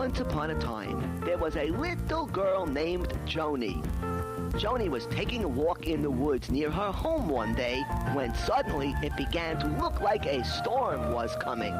Once 0.00 0.20
upon 0.20 0.48
a 0.48 0.58
time, 0.58 1.20
there 1.26 1.36
was 1.36 1.56
a 1.56 1.68
little 1.72 2.24
girl 2.24 2.64
named 2.64 3.08
Joni. 3.26 3.84
Joni 4.52 4.88
was 4.88 5.04
taking 5.08 5.44
a 5.44 5.48
walk 5.48 5.86
in 5.86 6.00
the 6.00 6.10
woods 6.10 6.50
near 6.50 6.70
her 6.70 6.90
home 6.90 7.28
one 7.28 7.54
day 7.54 7.82
when 8.14 8.34
suddenly 8.34 8.94
it 9.02 9.14
began 9.14 9.58
to 9.58 9.66
look 9.78 10.00
like 10.00 10.24
a 10.24 10.42
storm 10.42 11.12
was 11.12 11.36
coming. 11.36 11.74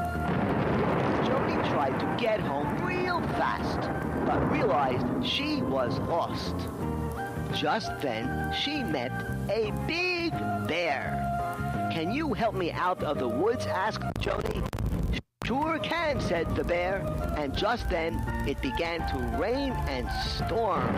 Joni 1.25 1.67
tried 1.71 1.99
to 1.99 2.23
get 2.23 2.41
home 2.41 2.85
real 2.85 3.23
fast, 3.39 3.89
but 4.27 4.39
realized 4.53 5.07
she 5.27 5.63
was 5.63 5.99
lost. 6.01 6.55
Just 7.55 7.91
then, 8.03 8.53
she 8.53 8.83
met 8.83 9.13
a 9.49 9.71
big 9.87 10.33
bear. 10.69 11.17
Can 11.91 12.13
you 12.13 12.35
help 12.35 12.55
me 12.55 12.71
out 12.71 13.03
of 13.03 13.19
the 13.19 13.29
woods? 13.29 13.65
asked 13.65 14.03
Joni. 14.21 14.80
Sure 15.51 15.81
can, 15.81 16.21
said 16.21 16.55
the 16.55 16.63
bear. 16.63 17.05
And 17.37 17.53
just 17.53 17.91
then, 17.91 18.23
it 18.47 18.63
began 18.63 19.01
to 19.11 19.19
rain 19.37 19.73
and 19.89 20.09
storm. 20.37 20.95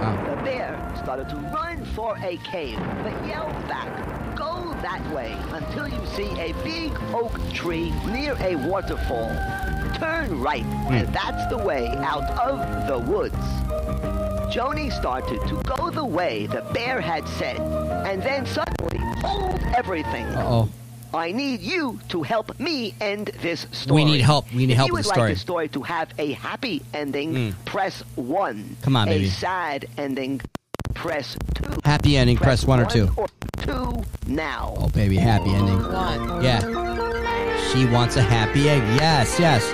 Wow. 0.00 0.36
The 0.36 0.42
bear 0.42 0.92
started 0.96 1.28
to 1.28 1.36
run 1.36 1.84
for 1.94 2.16
a 2.22 2.38
cave, 2.38 2.78
but 3.02 3.12
yelled 3.26 3.52
back, 3.68 4.34
Go 4.34 4.74
that 4.80 5.06
way 5.14 5.36
until 5.52 5.86
you 5.86 6.00
see 6.16 6.30
a 6.40 6.54
big 6.64 6.94
oak 7.12 7.38
tree 7.52 7.90
near 8.06 8.38
a 8.40 8.56
waterfall. 8.56 9.28
Turn 9.96 10.40
right, 10.40 10.62
hmm. 10.62 10.94
and 10.94 11.08
that's 11.08 11.46
the 11.50 11.58
way 11.58 11.88
out 11.98 12.24
of 12.38 12.86
the 12.86 12.98
woods. 12.98 13.36
Joni 14.50 14.90
started 14.90 15.46
to 15.46 15.60
go 15.64 15.90
the 15.90 16.02
way 16.02 16.46
the 16.46 16.62
bear 16.72 17.02
had 17.02 17.28
said, 17.28 17.60
and 18.06 18.22
then 18.22 18.46
suddenly, 18.46 18.96
hold 19.20 19.60
everything. 19.76 20.24
Uh-oh. 20.24 20.70
I 21.14 21.32
need 21.32 21.60
you 21.60 21.98
to 22.10 22.22
help 22.22 22.58
me 22.60 22.94
end 23.00 23.30
this 23.40 23.66
story. 23.72 24.04
We 24.04 24.10
need 24.10 24.20
help. 24.20 24.52
We 24.52 24.66
need 24.66 24.72
if 24.72 24.76
help 24.78 24.88
you 24.88 24.94
with 24.94 25.06
would 25.06 25.10
the 25.10 25.14
story. 25.14 25.28
like 25.28 25.36
the 25.36 25.40
story 25.40 25.68
to 25.68 25.82
have 25.82 26.12
a 26.18 26.32
happy 26.32 26.82
ending, 26.92 27.34
mm. 27.34 27.64
press 27.64 28.02
one. 28.16 28.76
Come 28.82 28.96
on, 28.96 29.08
baby. 29.08 29.26
A 29.26 29.30
sad 29.30 29.86
ending, 29.96 30.40
press 30.94 31.36
two. 31.54 31.78
Happy 31.84 32.16
ending, 32.16 32.36
press 32.36 32.64
one 32.64 32.80
or 32.80 32.86
two. 32.86 33.08
Or 33.16 33.28
two 33.58 34.04
now. 34.26 34.74
Oh, 34.76 34.88
baby, 34.88 35.16
happy 35.16 35.50
ending. 35.50 35.80
Oh, 35.80 35.92
one. 35.92 36.42
Yeah. 36.44 36.60
She 37.72 37.86
wants 37.86 38.16
a 38.16 38.22
happy 38.22 38.68
egg. 38.68 38.82
Yes, 38.98 39.38
yes. 39.38 39.64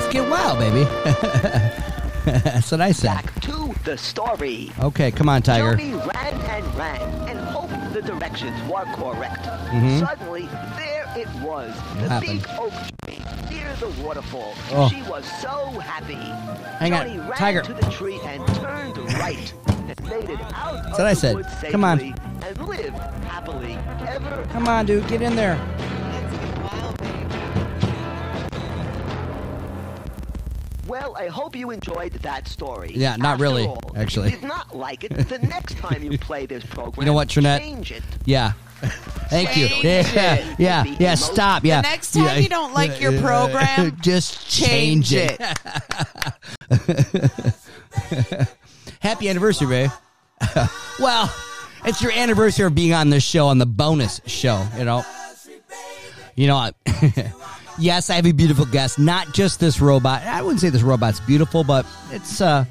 Let's 0.00 0.12
get 0.12 0.28
wild, 0.28 0.58
baby. 0.58 0.84
That's 2.24 2.70
what 2.70 2.80
I 2.80 2.92
said. 2.92 3.08
Back 3.08 3.40
to 3.42 3.74
the 3.84 3.98
story. 3.98 4.72
Okay, 4.80 5.10
come 5.10 5.28
on, 5.28 5.42
Tiger. 5.42 5.76
Joni 5.76 6.14
ran 6.14 6.34
and 6.34 6.74
ran 6.74 7.28
and 7.28 7.38
hoped 7.38 7.53
the 7.94 8.02
directions 8.02 8.60
were 8.68 8.84
correct. 8.96 9.44
Mhm. 9.70 10.00
Suddenly, 10.00 10.48
there 10.76 11.06
it 11.16 11.28
was, 11.40 11.72
the 11.94 12.08
happened? 12.08 12.42
big 12.42 12.50
oak 12.58 12.72
tree 13.04 13.22
near 13.48 13.72
the 13.78 13.88
waterfall. 14.02 14.52
Oh. 14.72 14.88
She 14.88 15.00
was 15.02 15.24
so 15.40 15.78
happy. 15.78 16.14
Hang 16.80 16.92
on, 16.92 17.28
ran 17.28 17.38
Tiger. 17.38 17.62
to 17.62 17.72
the 17.72 17.88
tree 17.92 18.18
and 18.26 18.44
turned 18.56 18.98
right 19.14 19.54
and 19.68 20.10
made 20.10 20.28
it 20.28 20.40
out 20.52 20.84
of 20.86 20.90
what 20.92 21.06
I 21.06 21.14
said. 21.14 21.36
Come 21.70 21.84
on. 21.84 22.00
and 22.00 22.66
lived 22.66 22.96
happily 23.28 23.78
ever. 24.08 24.44
Come 24.52 24.66
on, 24.66 24.86
dude, 24.86 25.06
get 25.06 25.22
in 25.22 25.36
there. 25.36 25.56
Well, 30.94 31.16
I 31.18 31.26
hope 31.26 31.56
you 31.56 31.72
enjoyed 31.72 32.12
that 32.12 32.46
story. 32.46 32.92
Yeah, 32.94 33.16
not 33.16 33.32
After 33.32 33.42
really, 33.42 33.66
all, 33.66 33.80
actually. 33.96 34.28
If 34.28 34.34
you 34.34 34.40
did 34.42 34.46
not 34.48 34.76
like 34.76 35.02
it, 35.02 35.08
the 35.28 35.40
next 35.40 35.76
time 35.78 36.04
you 36.04 36.16
play 36.16 36.46
this 36.46 36.64
program, 36.70 37.02
You 37.02 37.06
know 37.06 37.12
what, 37.14 37.28
Trinette? 37.28 37.60
change 37.60 37.90
it. 37.90 38.04
Yeah. 38.24 38.52
Thank 39.28 39.56
you. 39.56 39.66
Change 39.66 39.82
Yeah, 40.14 40.34
it. 40.34 40.60
yeah, 40.60 40.82
Be 40.84 40.90
yeah. 41.00 41.10
most- 41.10 41.32
Stop. 41.32 41.64
Yeah. 41.64 41.82
The 41.82 41.88
next 41.88 42.12
time 42.12 42.24
Yeah. 42.26 42.36
you 42.36 42.48
don't 42.48 42.72
like 42.74 43.00
your 43.00 43.20
program, 43.20 43.96
just 44.02 44.48
change 44.48 45.10
change 45.10 45.32
it. 45.40 45.40
Happy 49.00 49.28
anniversary, 49.28 49.66
babe. 49.66 49.90
well, 51.00 51.34
it's 51.84 52.02
your 52.02 52.12
anniversary 52.12 52.66
of 52.66 52.74
being 52.76 52.92
on 52.94 53.10
this 53.10 53.24
show, 53.24 53.48
on 53.48 53.58
the 53.58 53.66
bonus 53.66 54.20
show. 54.26 54.64
You 54.78 54.84
know. 54.84 55.04
You 56.36 56.46
know. 56.46 56.56
I- 56.56 56.72
yes, 57.78 58.10
I 58.10 58.14
have 58.14 58.26
a 58.26 58.32
beautiful 58.32 58.64
guest. 58.66 58.98
Not 58.98 59.32
just 59.32 59.60
this 59.60 59.80
robot. 59.80 60.22
I 60.22 60.42
wouldn't 60.42 60.60
say 60.60 60.70
this 60.70 60.82
robot's 60.82 61.20
beautiful, 61.20 61.64
but 61.64 61.86
it's 62.10 62.40
uh. 62.40 62.64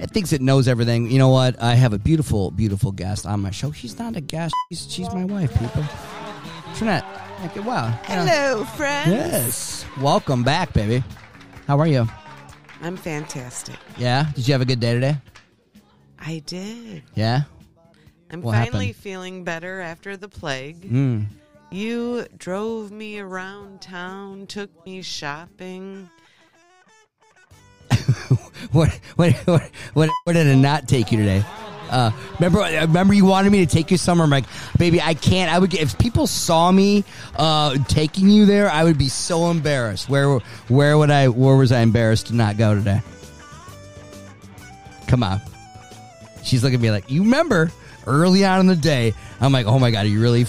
It 0.00 0.12
thinks 0.12 0.32
it 0.32 0.40
knows 0.40 0.68
everything. 0.68 1.10
You 1.10 1.18
know 1.18 1.30
what? 1.30 1.60
I 1.60 1.74
have 1.74 1.92
a 1.92 1.98
beautiful, 1.98 2.52
beautiful 2.52 2.92
guest 2.92 3.26
on 3.26 3.40
my 3.40 3.50
show. 3.50 3.72
She's 3.72 3.98
not 3.98 4.14
a 4.14 4.20
guest. 4.20 4.54
She's, 4.70 4.86
she's 4.88 5.12
my 5.12 5.24
wife, 5.24 5.52
people. 5.58 5.82
Trinette. 6.76 7.04
Okay, 7.46 7.58
wow. 7.58 7.88
Hello, 8.04 8.64
friends. 8.64 9.08
Yes. 9.10 9.84
Welcome 10.00 10.44
back, 10.44 10.72
baby. 10.72 11.02
How 11.66 11.80
are 11.80 11.88
you? 11.88 12.06
I'm 12.80 12.96
fantastic. 12.96 13.74
Yeah. 13.96 14.26
Did 14.36 14.46
you 14.46 14.52
have 14.54 14.60
a 14.60 14.64
good 14.64 14.78
day 14.78 14.94
today? 14.94 15.16
I 16.20 16.42
did. 16.46 17.02
Yeah. 17.16 17.42
I'm 18.30 18.40
What 18.42 18.54
finally 18.54 18.86
happened? 18.88 19.02
feeling 19.02 19.42
better 19.42 19.80
after 19.80 20.16
the 20.16 20.28
plague. 20.28 20.82
Mm. 20.88 21.26
You 21.70 22.26
drove 22.38 22.90
me 22.90 23.18
around 23.18 23.82
town, 23.82 24.46
took 24.46 24.70
me 24.86 25.02
shopping. 25.02 26.08
What, 28.72 28.90
what, 29.16 29.32
what, 29.94 30.10
what, 30.24 30.32
did 30.32 30.46
it 30.46 30.56
not 30.56 30.88
take 30.88 31.12
you 31.12 31.18
today? 31.18 31.44
Uh, 31.90 32.10
remember, 32.38 32.58
remember 32.58 33.14
you 33.14 33.24
wanted 33.24 33.50
me 33.50 33.64
to 33.64 33.72
take 33.72 33.90
you 33.90 33.96
somewhere. 33.96 34.24
I'm 34.24 34.30
like, 34.30 34.44
baby, 34.76 35.00
I 35.00 35.14
can't. 35.14 35.50
I 35.50 35.58
would 35.58 35.70
get, 35.70 35.80
if 35.80 35.96
people 35.96 36.26
saw 36.26 36.70
me 36.70 37.04
uh, 37.36 37.78
taking 37.86 38.28
you 38.28 38.46
there, 38.46 38.68
I 38.68 38.84
would 38.84 38.98
be 38.98 39.08
so 39.08 39.50
embarrassed. 39.50 40.08
Where, 40.08 40.38
where 40.68 40.98
would 40.98 41.10
I? 41.10 41.28
Where 41.28 41.56
was 41.56 41.72
I 41.72 41.80
embarrassed 41.80 42.26
to 42.26 42.34
not 42.34 42.58
go 42.58 42.74
today? 42.74 43.00
Come 45.06 45.22
on. 45.22 45.40
She's 46.42 46.62
looking 46.62 46.80
at 46.80 46.82
me 46.82 46.90
like, 46.90 47.10
you 47.10 47.22
remember 47.22 47.70
early 48.06 48.44
on 48.44 48.60
in 48.60 48.66
the 48.66 48.76
day? 48.76 49.14
I'm 49.40 49.52
like, 49.52 49.66
oh 49.66 49.78
my 49.78 49.90
god, 49.92 50.04
are 50.04 50.08
you 50.08 50.20
really? 50.20 50.44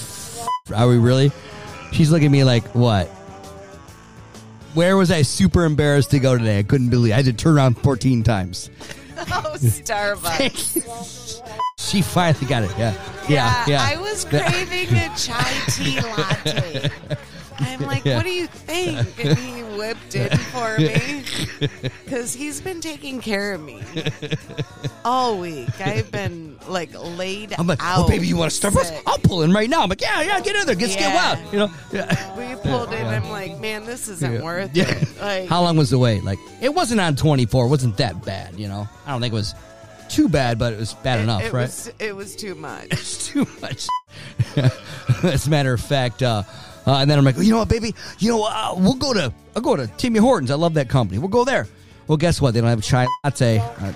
Are 0.75 0.87
we 0.87 0.97
really? 0.97 1.31
She's 1.91 2.11
looking 2.11 2.27
at 2.27 2.31
me 2.31 2.43
like, 2.43 2.63
what? 2.75 3.07
Where 4.73 4.95
was 4.95 5.11
I 5.11 5.23
super 5.23 5.65
embarrassed 5.65 6.11
to 6.11 6.19
go 6.19 6.37
today? 6.37 6.59
I 6.59 6.63
couldn't 6.63 6.89
believe 6.89 7.13
I 7.13 7.17
had 7.17 7.25
to 7.25 7.33
turn 7.33 7.55
around 7.57 7.75
14 7.79 8.23
times. 8.23 8.69
Oh, 9.21 9.53
Starbucks. 9.57 11.41
she 11.77 12.01
finally 12.01 12.45
got 12.45 12.63
it. 12.63 12.71
Yeah. 12.77 12.93
Yeah. 13.27 13.65
Yeah. 13.67 13.85
I 13.85 13.97
was 13.99 14.23
craving 14.23 14.95
a 14.95 15.13
chai 15.17 15.51
tea 15.67 15.99
latte. 15.99 16.89
I'm 17.59 17.81
like, 17.81 18.05
Yeah. 18.05 18.17
what 18.17 18.23
do 18.25 18.31
you 18.31 18.47
think? 18.47 19.25
And 19.25 19.37
he 19.37 19.61
whipped 19.77 20.15
in 20.15 20.35
for 20.37 20.77
me 20.77 21.23
because 22.05 22.33
he's 22.35 22.61
been 22.61 22.81
taking 22.81 23.21
care 23.21 23.53
of 23.53 23.61
me 23.61 23.81
all 25.05 25.39
week. 25.39 25.69
I've 25.81 26.11
been 26.11 26.57
like 26.67 26.89
laid 26.93 27.53
I'm 27.57 27.67
like, 27.67 27.83
out. 27.83 28.05
oh, 28.05 28.07
baby, 28.07 28.27
you 28.27 28.37
want 28.37 28.51
to 28.51 28.67
Starbucks? 28.67 29.01
I'll 29.05 29.17
pull 29.19 29.43
in 29.43 29.51
right 29.53 29.69
now. 29.69 29.81
I'm 29.83 29.89
like, 29.89 30.01
yeah, 30.01 30.21
yeah, 30.21 30.39
get 30.41 30.55
in 30.55 30.65
there. 30.65 30.75
Get, 30.75 30.97
get 30.97 31.13
wild. 31.15 31.53
You 31.53 31.59
know? 31.59 31.71
Yeah. 31.91 32.37
We 32.37 32.55
pulled 32.61 32.93
in. 32.93 33.05
I'm 33.05 33.29
like, 33.29 33.59
man, 33.59 33.85
this 33.85 34.07
isn't 34.07 34.33
Yeah. 34.33 34.41
worth 34.41 34.75
Yeah. 34.75 34.89
it. 34.89 35.07
Like, 35.21 35.49
How 35.49 35.61
long 35.61 35.77
was 35.77 35.89
the 35.89 35.99
wait? 35.99 36.23
Like, 36.23 36.39
it 36.61 36.73
wasn't 36.73 37.01
on 37.01 37.15
24. 37.15 37.65
It 37.65 37.69
wasn't 37.69 37.97
that 37.97 38.23
bad, 38.25 38.55
you 38.59 38.67
know? 38.67 38.87
I 39.05 39.11
don't 39.11 39.21
think 39.21 39.33
it 39.33 39.37
was 39.37 39.53
too 40.07 40.27
bad, 40.29 40.57
but 40.57 40.73
it 40.73 40.79
was 40.79 40.93
bad 40.95 41.19
it, 41.19 41.23
enough, 41.23 41.43
it 41.43 41.53
right? 41.53 41.63
Was, 41.67 41.91
it 41.99 42.15
was 42.15 42.35
too 42.35 42.55
much. 42.55 42.87
It's 42.91 43.27
too 43.27 43.47
much. 43.61 43.87
As 45.23 45.45
a 45.47 45.49
matter 45.49 45.71
of 45.73 45.81
fact, 45.81 46.23
uh, 46.23 46.43
uh, 46.89 46.97
and 46.99 47.09
then 47.09 47.17
I'm 47.17 47.25
like, 47.25 47.37
you 47.37 47.51
know 47.51 47.59
what, 47.59 47.69
baby? 47.69 47.93
You 48.19 48.31
know, 48.31 48.43
uh, 48.43 48.73
we'll 48.77 48.95
go 48.95 49.13
to 49.13 49.33
I'll 49.55 49.61
go 49.61 49.75
to 49.75 49.87
Timmy 49.97 50.19
Hortons. 50.19 50.51
I 50.51 50.55
love 50.55 50.73
that 50.75 50.89
company. 50.89 51.19
We'll 51.19 51.27
go 51.29 51.45
there. 51.45 51.67
Well, 52.07 52.17
guess 52.17 52.41
what? 52.41 52.53
They 52.53 52.61
don't 52.61 52.69
have 52.69 52.79
a 52.79 52.81
chai 52.81 53.07
latte. 53.23 53.59
Uh, 53.59 53.93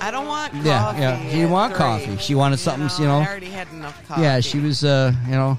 I 0.00 0.10
don't 0.10 0.26
want 0.26 0.52
coffee. 0.52 0.68
Yeah, 0.68 0.98
yeah. 0.98 1.22
She 1.30 1.36
didn't 1.36 1.50
want 1.50 1.72
three. 1.72 1.78
coffee. 1.78 2.16
She 2.16 2.34
wanted 2.34 2.56
something, 2.58 2.88
you 3.00 3.06
know. 3.08 3.18
I 3.20 3.26
already 3.26 3.46
had 3.50 3.68
enough 3.72 4.08
coffee. 4.08 4.22
yeah, 4.22 4.40
she 4.40 4.58
was, 4.58 4.82
uh, 4.84 5.12
you 5.26 5.32
know, 5.32 5.58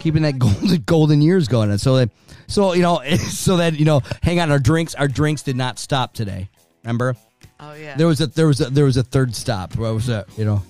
keeping 0.00 0.22
that 0.22 0.38
golden 0.38 0.82
golden 0.82 1.22
years 1.22 1.46
going. 1.48 1.70
And 1.70 1.80
so 1.80 1.96
that, 1.96 2.10
so 2.48 2.72
you 2.72 2.82
know, 2.82 3.02
so 3.16 3.58
that 3.58 3.74
you 3.78 3.84
know, 3.84 4.00
hang 4.22 4.40
on. 4.40 4.50
Our 4.50 4.58
drinks, 4.58 4.94
our 4.94 5.06
drinks 5.08 5.42
did 5.42 5.56
not 5.56 5.78
stop 5.78 6.12
today. 6.14 6.48
Remember, 6.82 7.14
Oh 7.60 7.74
yeah. 7.74 7.94
there 7.96 8.06
was 8.08 8.20
a 8.20 8.26
there 8.26 8.46
was 8.48 8.60
a 8.60 8.70
there 8.70 8.84
was 8.86 8.96
a 8.96 9.04
third 9.04 9.34
stop. 9.36 9.76
What 9.76 9.94
was 9.94 10.06
that? 10.06 10.26
You 10.36 10.44
know, 10.44 10.62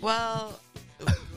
Well, 0.00 0.60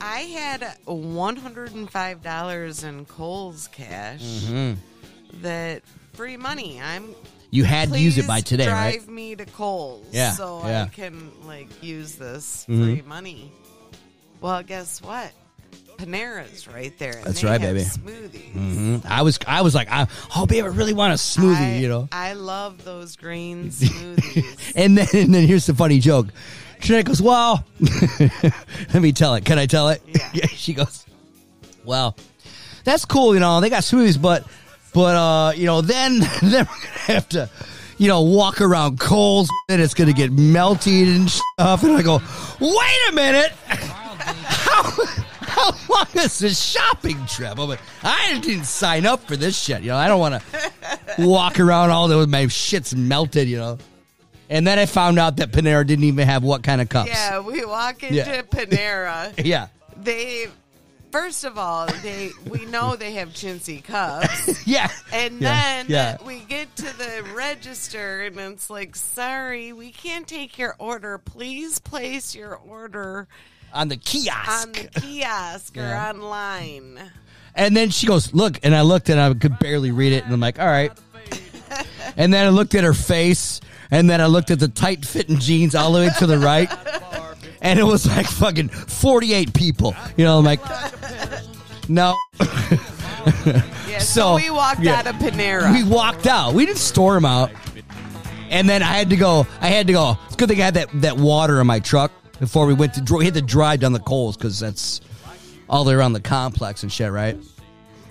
I 0.00 0.20
had 0.20 0.76
one 0.84 1.36
hundred 1.36 1.72
and 1.74 1.88
five 1.90 2.22
dollars 2.22 2.82
in 2.84 3.04
Kohl's 3.04 3.68
cash. 3.68 4.20
Mm-hmm. 4.22 5.42
That 5.42 5.82
free 6.14 6.36
money. 6.36 6.80
I'm. 6.80 7.14
you 7.50 7.64
had 7.64 7.90
to 7.92 7.98
use 7.98 8.18
it 8.18 8.26
by 8.26 8.40
today, 8.40 8.64
drive 8.64 8.94
right? 9.06 9.08
me 9.08 9.36
to 9.36 9.46
Kohl's. 9.46 10.06
Yeah, 10.12 10.32
So 10.32 10.60
yeah. 10.66 10.84
I 10.84 10.88
can 10.88 11.30
like 11.46 11.68
use 11.82 12.16
this 12.16 12.66
Mhm. 12.68 12.84
free 12.84 13.02
money. 13.02 13.52
Well, 14.40 14.62
guess 14.62 15.00
what? 15.02 15.30
Panera's 15.98 16.66
right 16.66 16.96
there. 16.98 17.12
and 17.12 17.24
That's 17.26 17.40
they 17.42 17.48
right, 17.48 17.60
have 17.60 17.74
baby. 17.76 17.88
Smoothies. 17.88 18.52
hmm 18.52 18.96
I 19.06 19.22
was 19.22 19.38
I 19.46 19.62
was 19.62 19.74
like, 19.74 19.88
I, 19.90 20.08
oh 20.36 20.46
babe, 20.46 20.64
I 20.64 20.68
really 20.68 20.94
want 20.94 21.12
a 21.12 21.16
smoothie, 21.16 21.54
I, 21.56 21.76
you 21.76 21.88
know. 21.88 22.08
I 22.10 22.32
love 22.32 22.84
those 22.84 23.14
green 23.16 23.68
smoothies. 23.70 24.72
And 24.74 24.98
then 24.98 25.06
and 25.14 25.32
then 25.34 25.46
here's 25.46 25.66
the 25.66 25.74
funny 25.74 26.00
joke. 26.00 26.26
Trinette 26.82 27.04
goes, 27.04 27.22
well, 27.22 27.64
let 27.80 28.94
me 28.94 29.12
tell 29.12 29.34
it. 29.34 29.44
Can 29.44 29.58
I 29.58 29.66
tell 29.66 29.88
it? 29.88 30.02
Yeah. 30.34 30.46
She 30.46 30.72
goes, 30.72 31.04
well, 31.84 32.16
that's 32.84 33.04
cool, 33.04 33.34
you 33.34 33.40
know. 33.40 33.60
They 33.60 33.68
got 33.68 33.82
smoothies, 33.82 34.20
but 34.20 34.46
but 34.94 35.14
uh, 35.14 35.52
you 35.54 35.66
know, 35.66 35.80
then 35.80 36.18
then 36.42 36.66
we're 36.66 36.82
gonna 36.82 36.98
have 37.06 37.28
to, 37.30 37.50
you 37.98 38.08
know, 38.08 38.22
walk 38.22 38.60
around 38.60 38.98
Kohl's 38.98 39.50
and 39.68 39.80
it's 39.80 39.94
going 39.94 40.08
to 40.08 40.14
get 40.14 40.32
melted 40.32 41.08
and 41.08 41.30
stuff. 41.30 41.82
And 41.82 41.92
I 41.92 42.02
go, 42.02 42.20
wait 42.60 43.08
a 43.10 43.12
minute. 43.12 43.52
How, 43.66 44.90
how 45.40 45.70
long 45.88 46.06
is 46.14 46.38
this 46.38 46.58
shopping 46.60 47.24
trip? 47.26 47.58
I'm 47.58 47.68
like, 47.68 47.80
I 48.02 48.38
didn't 48.40 48.64
sign 48.64 49.04
up 49.04 49.26
for 49.28 49.36
this 49.36 49.58
shit. 49.58 49.82
You 49.82 49.88
know, 49.88 49.96
I 49.96 50.08
don't 50.08 50.20
want 50.20 50.42
to 50.42 51.26
walk 51.26 51.60
around 51.60 51.90
all 51.90 52.08
with 52.08 52.30
my 52.30 52.46
shit's 52.48 52.94
melted, 52.94 53.48
you 53.48 53.58
know. 53.58 53.78
And 54.52 54.66
then 54.66 54.78
I 54.78 54.84
found 54.84 55.18
out 55.18 55.38
that 55.38 55.50
Panera 55.50 55.86
didn't 55.86 56.04
even 56.04 56.28
have 56.28 56.42
what 56.44 56.62
kind 56.62 56.82
of 56.82 56.88
cups. 56.90 57.08
Yeah, 57.10 57.40
we 57.40 57.64
walk 57.64 58.02
into 58.02 58.16
Yeah. 58.16 58.42
Panera. 58.42 59.32
Yeah. 59.44 59.68
They, 59.96 60.48
first 61.10 61.44
of 61.44 61.56
all, 61.56 61.86
they 62.02 62.30
we 62.50 62.66
know 62.66 62.94
they 62.94 63.12
have 63.12 63.30
chintzy 63.30 63.82
cups. 63.82 64.66
Yeah. 64.66 64.90
And 65.10 65.40
Yeah. 65.40 65.54
then 65.54 65.86
yeah. 65.88 66.16
we 66.26 66.40
get 66.40 66.74
to 66.76 66.82
the 66.98 67.24
register 67.34 68.24
and 68.24 68.38
it's 68.38 68.68
like, 68.68 68.94
sorry, 68.94 69.72
we 69.72 69.90
can't 69.90 70.28
take 70.28 70.58
your 70.58 70.76
order. 70.78 71.16
Please 71.16 71.78
place 71.78 72.34
your 72.34 72.54
order 72.56 73.28
on 73.72 73.88
the 73.88 73.96
kiosk. 73.96 74.50
on 74.66 74.72
the 74.72 75.00
kiosk 75.00 75.78
or 75.78 75.94
online. 75.94 77.00
And 77.54 77.74
then 77.74 77.88
she 77.88 78.06
goes, 78.06 78.34
Look, 78.34 78.58
and 78.62 78.74
I 78.74 78.82
looked 78.82 79.08
and 79.08 79.18
I 79.18 79.32
could 79.32 79.58
barely 79.58 79.92
read 79.92 80.12
it. 80.12 80.24
And 80.24 80.34
I'm 80.34 80.40
like, 80.40 80.58
All 80.58 80.66
right. 80.66 80.92
And 82.18 82.34
then 82.34 82.44
I 82.44 82.50
looked 82.50 82.74
at 82.74 82.84
her 82.84 82.92
face. 82.92 83.62
And 83.92 84.10
then 84.10 84.20
I 84.20 84.26
looked 84.26 84.50
at 84.50 84.58
the 84.58 84.68
tight 84.68 85.04
fitting 85.04 85.38
jeans 85.38 85.74
all 85.74 85.92
the 85.92 86.00
way 86.00 86.10
to 86.18 86.26
the 86.26 86.38
right. 86.38 86.68
And 87.60 87.78
it 87.78 87.84
was 87.84 88.06
like 88.06 88.26
fucking 88.26 88.70
48 88.70 89.54
people. 89.54 89.94
You 90.16 90.24
know, 90.24 90.38
I'm 90.38 90.44
like, 90.44 90.60
No. 91.88 92.16
Yeah, 93.86 93.98
so, 93.98 94.04
So, 94.04 94.34
we 94.36 94.50
walked 94.50 94.80
yeah. 94.80 94.94
out 94.94 95.06
of 95.06 95.16
Panera. 95.16 95.72
We 95.72 95.84
walked 95.84 96.26
out. 96.26 96.54
We 96.54 96.66
didn't 96.66 96.78
storm 96.78 97.24
out. 97.24 97.52
And 98.50 98.68
then 98.68 98.82
I 98.82 98.86
had 98.86 99.10
to 99.10 99.16
go. 99.16 99.46
I 99.60 99.68
had 99.68 99.86
to 99.86 99.92
go. 99.92 100.16
It's 100.26 100.34
a 100.34 100.38
good 100.38 100.48
thing 100.48 100.60
I 100.60 100.64
had 100.64 100.74
that, 100.74 100.88
that 101.02 101.16
water 101.16 101.60
in 101.60 101.66
my 101.66 101.78
truck 101.78 102.10
before 102.40 102.66
we 102.66 102.74
went 102.74 102.94
to. 102.94 103.14
We 103.14 103.24
had 103.24 103.34
to 103.34 103.42
drive 103.42 103.80
down 103.80 103.92
the 103.92 104.00
Kohl's 104.00 104.36
because 104.36 104.58
that's 104.58 105.00
all 105.68 105.84
the 105.84 105.90
way 105.90 105.96
around 105.96 106.14
the 106.14 106.20
complex 106.20 106.82
and 106.82 106.90
shit, 106.90 107.12
right? 107.12 107.36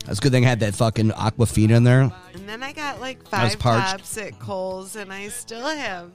That's 0.05 0.19
a 0.19 0.21
good 0.21 0.31
thing 0.31 0.45
I 0.45 0.49
had 0.49 0.59
that 0.61 0.75
fucking 0.75 1.11
Aquafina 1.11 1.71
in 1.77 1.83
there. 1.83 2.01
and 2.01 2.47
then 2.49 2.63
I 2.63 2.73
got 2.73 2.99
like 2.99 3.19
was 3.21 3.29
five 3.29 3.59
parched. 3.59 3.91
tops 3.91 4.17
at 4.17 4.39
Kohl's, 4.39 4.95
and 4.95 5.11
I 5.13 5.27
still 5.29 5.65
have. 5.65 6.09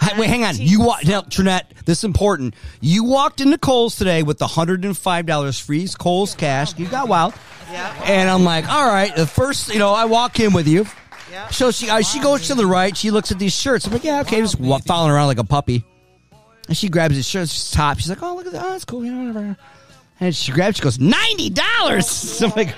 Hi- 0.00 0.18
Wait, 0.18 0.28
hang 0.28 0.44
on. 0.44 0.56
You 0.58 0.80
walked 0.82 1.06
now, 1.06 1.22
Trinette. 1.22 1.72
This 1.86 1.98
is 1.98 2.04
important. 2.04 2.54
You 2.80 3.04
walked 3.04 3.40
into 3.40 3.56
Kohl's 3.58 3.96
today 3.96 4.22
with 4.22 4.38
the 4.38 4.46
hundred 4.46 4.84
and 4.84 4.96
five 4.96 5.26
dollars 5.26 5.58
free 5.58 5.88
Kohl's 5.98 6.34
cash. 6.34 6.78
You 6.78 6.86
got 6.86 7.08
wild, 7.08 7.34
Yep. 7.72 8.08
and 8.08 8.28
I'm 8.30 8.44
like, 8.44 8.68
all 8.68 8.86
right. 8.86 9.14
The 9.16 9.26
first, 9.26 9.72
you 9.72 9.78
know, 9.78 9.92
I 9.92 10.04
walk 10.04 10.38
in 10.38 10.52
with 10.52 10.68
you. 10.68 10.86
Yep. 11.30 11.52
So 11.52 11.70
she 11.70 11.88
uh, 11.90 12.02
she 12.02 12.20
goes 12.20 12.46
to 12.48 12.54
the 12.54 12.66
right. 12.66 12.96
She 12.96 13.10
looks 13.10 13.32
at 13.32 13.38
these 13.38 13.54
shirts. 13.54 13.86
I'm 13.86 13.92
like, 13.92 14.04
yeah, 14.04 14.20
okay, 14.20 14.40
just 14.40 14.58
following 14.86 15.10
around 15.12 15.26
like 15.28 15.38
a 15.38 15.44
puppy. 15.44 15.84
And 16.68 16.76
she 16.76 16.88
grabs 16.88 17.14
his 17.16 17.26
shirts, 17.26 17.52
his 17.52 17.70
top. 17.70 17.98
She's 17.98 18.08
like, 18.08 18.22
oh, 18.22 18.34
look 18.36 18.46
at 18.46 18.52
that. 18.52 18.64
Oh, 18.64 18.70
that's 18.70 18.84
cool. 18.84 19.04
You 19.04 19.12
know, 19.12 19.26
whatever. 19.32 19.56
And 20.18 20.34
she 20.34 20.50
grabs. 20.50 20.78
She 20.78 20.82
goes, 20.82 20.98
ninety 20.98 21.50
dollars. 21.50 22.06
So 22.08 22.46
I'm 22.46 22.52
like, 22.56 22.74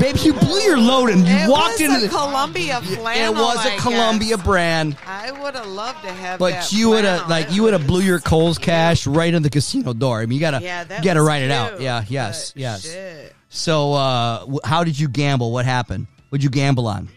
babe, 0.00 0.16
you 0.22 0.32
blew 0.32 0.58
your 0.60 0.76
load 0.78 1.10
and 1.10 1.20
you 1.26 1.32
It 1.34 1.48
walked 1.48 1.74
was 1.74 1.80
into 1.82 1.96
a 1.96 2.00
the. 2.00 2.08
Columbia 2.08 2.80
flannel. 2.80 3.32
it 3.34 3.36
was 3.40 3.56
I 3.58 3.74
a 3.74 3.78
Columbia 3.78 4.36
guess. 4.36 4.44
brand. 4.44 4.96
I 5.06 5.30
would 5.30 5.54
have 5.54 5.68
loved 5.68 6.02
to 6.02 6.10
have 6.10 6.40
But 6.40 6.50
that 6.52 6.72
you 6.72 6.90
would 6.90 7.04
have 7.04 7.28
like 7.30 7.52
you 7.52 7.62
would 7.62 7.74
have 7.74 7.86
blew 7.86 8.00
your 8.00 8.18
Kohl's 8.18 8.58
cash 8.58 9.06
right 9.06 9.32
in 9.32 9.42
the 9.44 9.50
casino 9.50 9.92
door. 9.92 10.20
I 10.20 10.26
mean, 10.26 10.34
you 10.36 10.40
gotta 10.40 10.60
Yeah, 10.62 10.82
you 10.98 11.04
gotta 11.04 11.22
write 11.22 11.42
it 11.42 11.52
out. 11.52 11.80
Yeah, 11.80 12.04
yes, 12.08 12.52
yes. 12.56 12.82
shit. 12.82 13.34
So, 13.50 13.92
uh, 13.94 14.46
how 14.64 14.82
did 14.84 14.98
you 14.98 15.06
gamble? 15.08 15.52
What 15.52 15.64
happened? 15.66 16.08
What'd 16.30 16.42
you 16.42 16.50
gamble 16.50 16.86
on? 16.88 17.08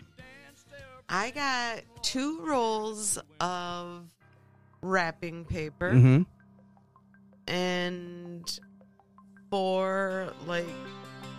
I 1.10 1.32
got 1.32 1.82
two 2.04 2.42
rolls 2.46 3.18
of 3.40 4.04
wrapping 4.82 5.46
paper 5.46 5.92
Mm-hmm. 5.92 6.22
and 7.48 8.60
four 9.58 10.34
like 10.48 10.66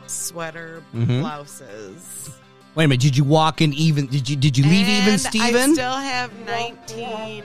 sweater 0.07 0.85
Mhm. 0.95 1.19
blouses. 1.21 2.31
Wait 2.77 2.85
a 2.85 2.87
minute. 2.89 3.01
Did 3.01 3.17
you 3.17 3.25
walk 3.25 3.61
in 3.61 3.73
even? 3.75 4.07
Did 4.07 4.29
you 4.31 4.37
did 4.37 4.57
you 4.57 4.63
leave 4.63 4.89
even, 4.89 5.15
And 5.15 5.21
Steven? 5.21 5.71
I 5.71 5.73
still 5.73 5.97
have 5.97 6.31
nineteen 6.47 7.43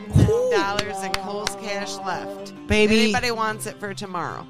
dollars 0.51 1.01
in 1.03 1.11
Kohl's 1.13 1.55
cash 1.59 1.95
left. 2.05 2.53
Baby. 2.67 2.99
Anybody 3.05 3.31
wants 3.31 3.65
it 3.65 3.79
for 3.79 3.95
tomorrow. 3.95 4.45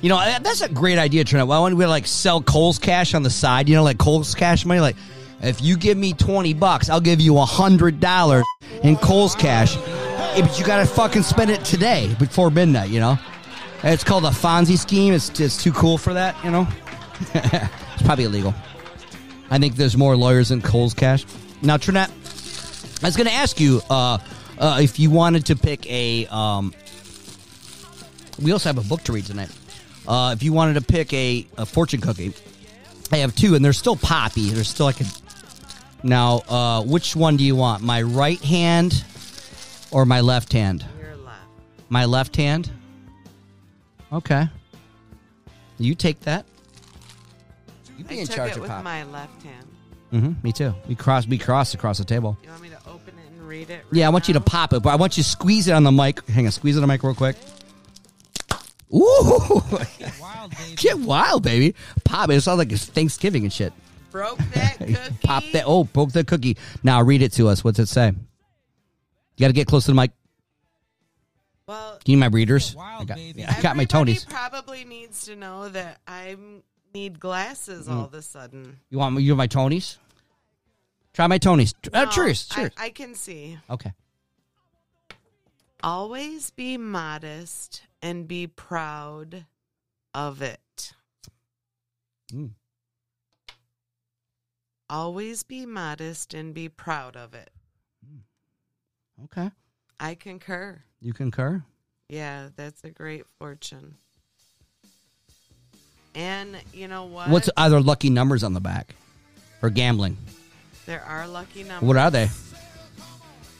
You 0.00 0.08
know, 0.08 0.16
that's 0.42 0.62
a 0.62 0.68
great 0.68 0.98
idea, 0.98 1.22
Trina. 1.22 1.46
Why 1.46 1.58
don't 1.58 1.76
we 1.76 1.86
like 1.86 2.08
sell 2.08 2.42
Kohl's 2.42 2.80
cash 2.80 3.14
on 3.14 3.22
the 3.22 3.30
side? 3.30 3.68
You 3.68 3.76
know, 3.76 3.84
like 3.84 3.98
Kohl's 3.98 4.34
cash 4.34 4.66
money. 4.66 4.80
Like, 4.80 4.96
if 5.42 5.62
you 5.62 5.76
give 5.76 5.96
me 5.96 6.12
twenty 6.12 6.54
bucks, 6.54 6.90
I'll 6.90 7.00
give 7.00 7.20
you 7.20 7.38
a 7.38 7.44
hundred 7.46 8.00
dollars 8.00 8.44
in 8.82 8.96
Kohl's 8.96 9.36
cash. 9.36 9.76
But 9.76 10.58
you 10.58 10.64
got 10.64 10.78
to 10.78 10.86
fucking 10.86 11.22
spend 11.22 11.52
it 11.52 11.64
today 11.64 12.16
before 12.18 12.50
midnight. 12.50 12.90
You 12.90 12.98
know, 12.98 13.18
it's 13.84 14.04
called 14.04 14.24
a 14.24 14.28
Fonzie 14.30 14.78
scheme. 14.78 15.14
It's 15.14 15.40
it's 15.40 15.62
too 15.62 15.72
cool 15.72 15.98
for 15.98 16.14
that. 16.14 16.36
You 16.44 16.50
know, 16.50 16.68
it's 17.34 18.02
probably 18.02 18.24
illegal. 18.24 18.54
I 19.50 19.58
think 19.58 19.76
there's 19.76 19.96
more 19.96 20.16
lawyers 20.16 20.48
than 20.48 20.62
Kohl's 20.62 20.94
cash. 20.94 21.26
Now, 21.60 21.76
Trinette, 21.76 22.10
I 23.02 23.06
was 23.06 23.16
going 23.16 23.26
to 23.26 23.32
ask 23.32 23.60
you 23.60 23.82
uh, 23.90 24.18
uh, 24.58 24.78
if 24.80 24.98
you 24.98 25.10
wanted 25.10 25.46
to 25.46 25.56
pick 25.56 25.86
a. 25.90 26.26
Um, 26.26 26.72
we 28.40 28.52
also 28.52 28.68
have 28.68 28.78
a 28.78 28.88
book 28.88 29.02
to 29.04 29.12
read 29.12 29.26
tonight. 29.26 29.50
Uh, 30.06 30.32
if 30.34 30.42
you 30.42 30.52
wanted 30.52 30.74
to 30.74 30.80
pick 30.80 31.12
a, 31.12 31.46
a 31.58 31.66
fortune 31.66 32.00
cookie, 32.00 32.32
I 33.12 33.18
have 33.18 33.36
two, 33.36 33.54
and 33.54 33.64
they're 33.64 33.72
still 33.72 33.96
poppy. 33.96 34.50
They're 34.50 34.64
still 34.64 34.86
like 34.86 35.00
a. 35.00 35.04
Now, 36.02 36.38
uh, 36.48 36.82
which 36.82 37.14
one 37.14 37.36
do 37.36 37.44
you 37.44 37.54
want? 37.54 37.82
My 37.82 38.02
right 38.02 38.40
hand 38.40 39.04
or 39.90 40.04
my 40.06 40.20
left 40.20 40.52
hand? 40.52 40.84
Your 40.98 41.16
left. 41.16 41.38
My 41.88 42.04
left 42.06 42.36
hand. 42.36 42.70
Okay. 44.12 44.46
You 45.78 45.94
take 45.94 46.20
that. 46.20 46.44
You 47.98 48.04
be 48.04 48.16
I 48.16 48.18
in 48.20 48.26
took 48.26 48.36
charge 48.36 48.50
it 48.52 48.56
of 48.56 48.62
with 48.62 48.70
pop. 48.70 48.84
my 48.84 49.04
left 49.04 49.42
hand. 49.42 49.66
hmm 50.10 50.32
Me 50.42 50.52
too. 50.52 50.74
We 50.88 50.94
cross. 50.94 51.26
We 51.26 51.38
cross 51.38 51.74
across 51.74 51.98
the 51.98 52.04
table. 52.04 52.36
You 52.42 52.50
want 52.50 52.62
me 52.62 52.68
to 52.70 52.78
open 52.86 53.14
it 53.18 53.30
and 53.32 53.48
read 53.48 53.70
it? 53.70 53.84
Yeah, 53.90 54.04
I 54.04 54.08
right 54.08 54.12
want 54.12 54.28
you 54.28 54.34
to 54.34 54.40
now? 54.40 54.44
pop 54.44 54.72
it, 54.72 54.82
but 54.82 54.90
I 54.90 54.96
want 54.96 55.16
you 55.16 55.22
to 55.22 55.28
squeeze 55.28 55.68
it 55.68 55.72
on 55.72 55.82
the 55.84 55.92
mic. 55.92 56.26
Hang 56.28 56.46
on, 56.46 56.52
squeeze 56.52 56.76
it 56.76 56.82
on 56.82 56.88
the 56.88 56.92
mic 56.92 57.02
real 57.02 57.14
quick. 57.14 57.36
Ooh, 58.94 59.62
get 60.76 60.98
wild, 61.00 61.42
baby! 61.42 61.74
Pop 62.04 62.28
it. 62.28 62.34
It 62.34 62.40
sounds 62.42 62.58
like 62.58 62.70
it's 62.72 62.84
Thanksgiving 62.84 63.44
and 63.44 63.52
shit. 63.52 63.72
Broke 64.10 64.36
that 64.54 64.76
cookie. 64.78 64.96
Pop 65.22 65.44
that. 65.52 65.64
Oh, 65.66 65.84
broke 65.84 66.12
the 66.12 66.24
cookie. 66.24 66.58
Now 66.82 67.00
read 67.00 67.22
it 67.22 67.32
to 67.34 67.48
us. 67.48 67.64
What's 67.64 67.78
it 67.78 67.86
say? 67.86 68.08
You 68.08 69.40
got 69.40 69.46
to 69.46 69.54
get 69.54 69.66
close 69.66 69.86
to 69.86 69.92
the 69.92 69.94
mic. 69.94 70.10
Well, 72.02 72.06
Do 72.06 72.12
you 72.12 72.16
need 72.16 72.20
my 72.20 72.26
readers? 72.36 72.74
Wild, 72.74 73.02
I 73.02 73.04
got, 73.04 73.16
baby. 73.16 73.40
yeah, 73.42 73.54
I 73.56 73.62
got 73.62 73.76
my 73.76 73.86
Tonys. 73.86 74.28
probably 74.28 74.84
needs 74.84 75.24
to 75.26 75.36
know 75.36 75.68
that 75.68 76.00
I 76.06 76.36
need 76.92 77.20
glasses 77.20 77.86
mm. 77.86 77.92
all 77.92 78.04
of 78.04 78.14
a 78.14 78.22
sudden. 78.22 78.80
You 78.90 78.98
want 78.98 79.20
you 79.20 79.32
want 79.32 79.38
my 79.38 79.46
Tonys? 79.46 79.98
Try 81.12 81.26
my 81.28 81.38
Tonys. 81.38 81.74
Oh, 81.92 82.04
No, 82.04 82.10
cheers, 82.10 82.48
I- 82.50 82.54
cheers. 82.54 82.72
I 82.76 82.90
can 82.90 83.14
see. 83.14 83.58
Okay. 83.70 83.92
Always 85.84 86.50
be 86.50 86.76
modest 86.76 87.82
and 88.00 88.26
be 88.26 88.46
proud 88.46 89.46
of 90.14 90.42
it. 90.42 90.94
Mm. 92.32 92.50
Always 94.88 95.42
be 95.42 95.66
modest 95.66 96.34
and 96.34 96.54
be 96.54 96.68
proud 96.68 97.16
of 97.16 97.34
it. 97.34 97.50
Mm. 98.04 98.20
Okay. 99.24 99.50
I 99.98 100.14
concur. 100.14 100.82
You 101.00 101.12
concur? 101.12 101.64
Yeah, 102.12 102.48
that's 102.56 102.84
a 102.84 102.90
great 102.90 103.24
fortune. 103.38 103.94
And 106.14 106.58
you 106.74 106.86
know 106.86 107.06
what? 107.06 107.30
What's 107.30 107.48
other 107.56 107.80
lucky 107.80 108.10
numbers 108.10 108.44
on 108.44 108.52
the 108.52 108.60
back 108.60 108.94
for 109.60 109.70
gambling? 109.70 110.18
there 110.84 111.02
are 111.04 111.26
lucky 111.26 111.62
numbers. 111.62 111.86
What 111.86 111.96
are 111.96 112.10
they? 112.10 112.26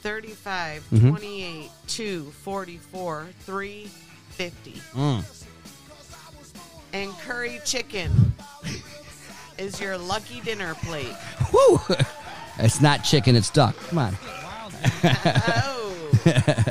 35, 0.03 0.83
Mhm. 0.93 1.09
28, 1.11 1.71
2, 1.87 2.31
44, 2.43 3.29
3, 3.47 3.91
50. 4.31 4.73
Mm. 4.93 5.25
And 6.93 7.11
curry 7.21 7.59
chicken 7.65 8.35
is 9.59 9.81
your 9.81 9.97
lucky 9.97 10.41
dinner 10.43 10.75
plate. 10.75 11.17
Woo! 11.53 11.81
It's 12.59 12.83
not 12.83 13.03
chicken, 13.03 13.35
it's 13.35 13.49
duck. 13.49 13.75
Come 13.89 13.99
on. 13.99 14.17
Oh. 15.05 16.65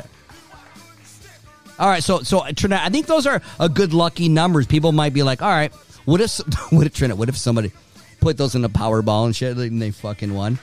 All 1.78 1.88
right, 1.88 2.02
so 2.02 2.22
so 2.22 2.40
Trinette, 2.52 2.82
I 2.82 2.88
think 2.90 3.06
those 3.06 3.26
are 3.26 3.42
a 3.58 3.68
good 3.68 3.92
lucky 3.92 4.28
numbers. 4.28 4.66
People 4.66 4.92
might 4.92 5.12
be 5.12 5.22
like, 5.22 5.42
all 5.42 5.48
right, 5.48 5.72
what 6.04 6.20
if 6.20 6.38
what 6.70 6.86
if 6.86 6.94
Trinette, 6.94 7.16
what 7.16 7.28
if 7.28 7.36
somebody 7.36 7.72
put 8.20 8.36
those 8.36 8.54
in 8.54 8.62
the 8.62 8.70
Powerball 8.70 9.26
and 9.26 9.34
shit 9.34 9.56
and 9.56 9.80
they 9.80 9.90
fucking 9.90 10.34
won? 10.34 10.58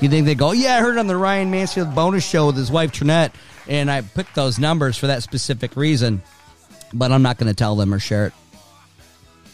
You 0.00 0.08
think 0.08 0.26
they 0.26 0.34
go, 0.34 0.52
yeah, 0.52 0.76
I 0.76 0.80
heard 0.80 0.96
on 0.96 1.08
the 1.08 1.16
Ryan 1.16 1.50
Mansfield 1.50 1.94
bonus 1.94 2.28
show 2.28 2.46
with 2.46 2.56
his 2.56 2.70
wife 2.70 2.92
Trinette, 2.92 3.34
and 3.66 3.90
I 3.90 4.02
picked 4.02 4.34
those 4.34 4.58
numbers 4.58 4.96
for 4.96 5.08
that 5.08 5.24
specific 5.24 5.76
reason, 5.76 6.22
but 6.94 7.10
I'm 7.10 7.22
not 7.22 7.36
going 7.36 7.48
to 7.48 7.54
tell 7.54 7.74
them 7.74 7.92
or 7.92 7.98
share 7.98 8.26
it. 8.26 8.32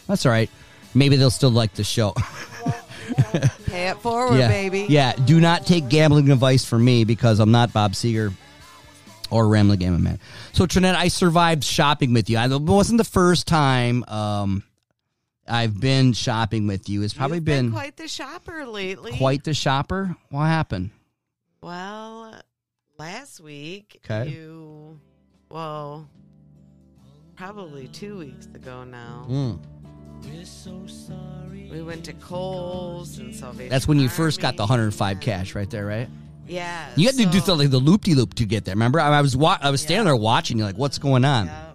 That's 0.07 0.27
all 0.27 0.33
right. 0.33 0.51
Maybe 0.93 1.17
they'll 1.17 1.31
still 1.31 1.51
like 1.51 1.73
the 1.75 1.83
show. 1.83 2.13
Pay 3.67 3.89
it 3.89 3.99
forward, 3.99 4.39
yeah, 4.39 4.49
baby. 4.49 4.87
Yeah, 4.89 5.13
do 5.13 5.41
not 5.41 5.67
take 5.67 5.89
gambling 5.89 6.31
advice 6.31 6.65
from 6.65 6.85
me 6.85 7.05
because 7.05 7.41
I'm 7.41 7.51
not 7.51 7.73
Bob 7.73 7.93
Seger 7.93 8.33
or 9.35 9.47
Ramley 9.47 9.76
Gaming 9.79 10.05
Man. 10.05 10.21
So, 10.53 10.64
Trinette, 10.64 10.95
I 10.95 11.09
survived 11.09 11.64
shopping 11.64 12.12
with 12.12 12.31
you. 12.31 12.38
I, 12.38 12.47
it 12.47 12.61
wasn't 12.62 12.99
the 12.99 13.05
first 13.05 13.49
time 13.49 14.05
um, 14.07 14.62
I've 15.49 15.81
been 15.81 16.12
shopping 16.12 16.69
with 16.69 16.88
you. 16.88 17.03
It's 17.03 17.12
probably 17.14 17.38
You've 17.38 17.45
been, 17.45 17.73
quite 17.73 17.97
the 17.97 18.07
shopper 18.07 18.64
lately. 18.64 19.11
quite 19.17 19.43
the 19.43 19.53
shopper. 19.53 20.14
What 20.31 20.45
happened? 20.45 20.91
Well, 21.61 22.41
last 22.97 23.41
week 23.41 24.00
Okay. 24.09 24.31
you, 24.31 25.00
well, 25.49 26.09
probably 27.35 27.88
two 27.88 28.17
weeks 28.19 28.47
ago 28.55 28.85
now, 28.85 29.26
Mm. 29.29 29.59
we 31.73 31.83
went 31.83 32.05
to 32.05 32.12
Kohl's 32.14 33.19
and 33.19 33.35
Salvation. 33.35 33.69
That's 33.71 33.88
when 33.88 33.99
you 33.99 34.09
first 34.09 34.41
got 34.41 34.57
the 34.57 34.62
105 34.62 35.19
cash 35.21 35.57
right 35.57 35.69
there, 35.69 35.87
right? 35.87 36.09
Yeah. 36.47 36.89
You 36.97 37.07
had 37.07 37.17
to 37.17 37.27
do 37.27 37.39
something 37.41 37.59
like 37.67 37.71
the 37.71 37.79
loop 37.79 38.03
de 38.05 38.15
loop 38.15 38.35
to 38.35 38.45
get 38.45 38.65
there. 38.65 38.75
Remember, 38.75 39.01
I, 39.01 39.21
was 39.21 39.37
wa- 39.37 39.59
I 39.61 39.71
was 39.71 39.81
standing 39.81 39.99
Yeah. 40.07 40.13
there 40.13 40.17
watching 40.17 40.59
you, 40.59 40.65
like, 40.65 40.77
what's 40.79 40.99
going 40.99 41.25
on? 41.25 41.47
Yeah. 41.47 41.71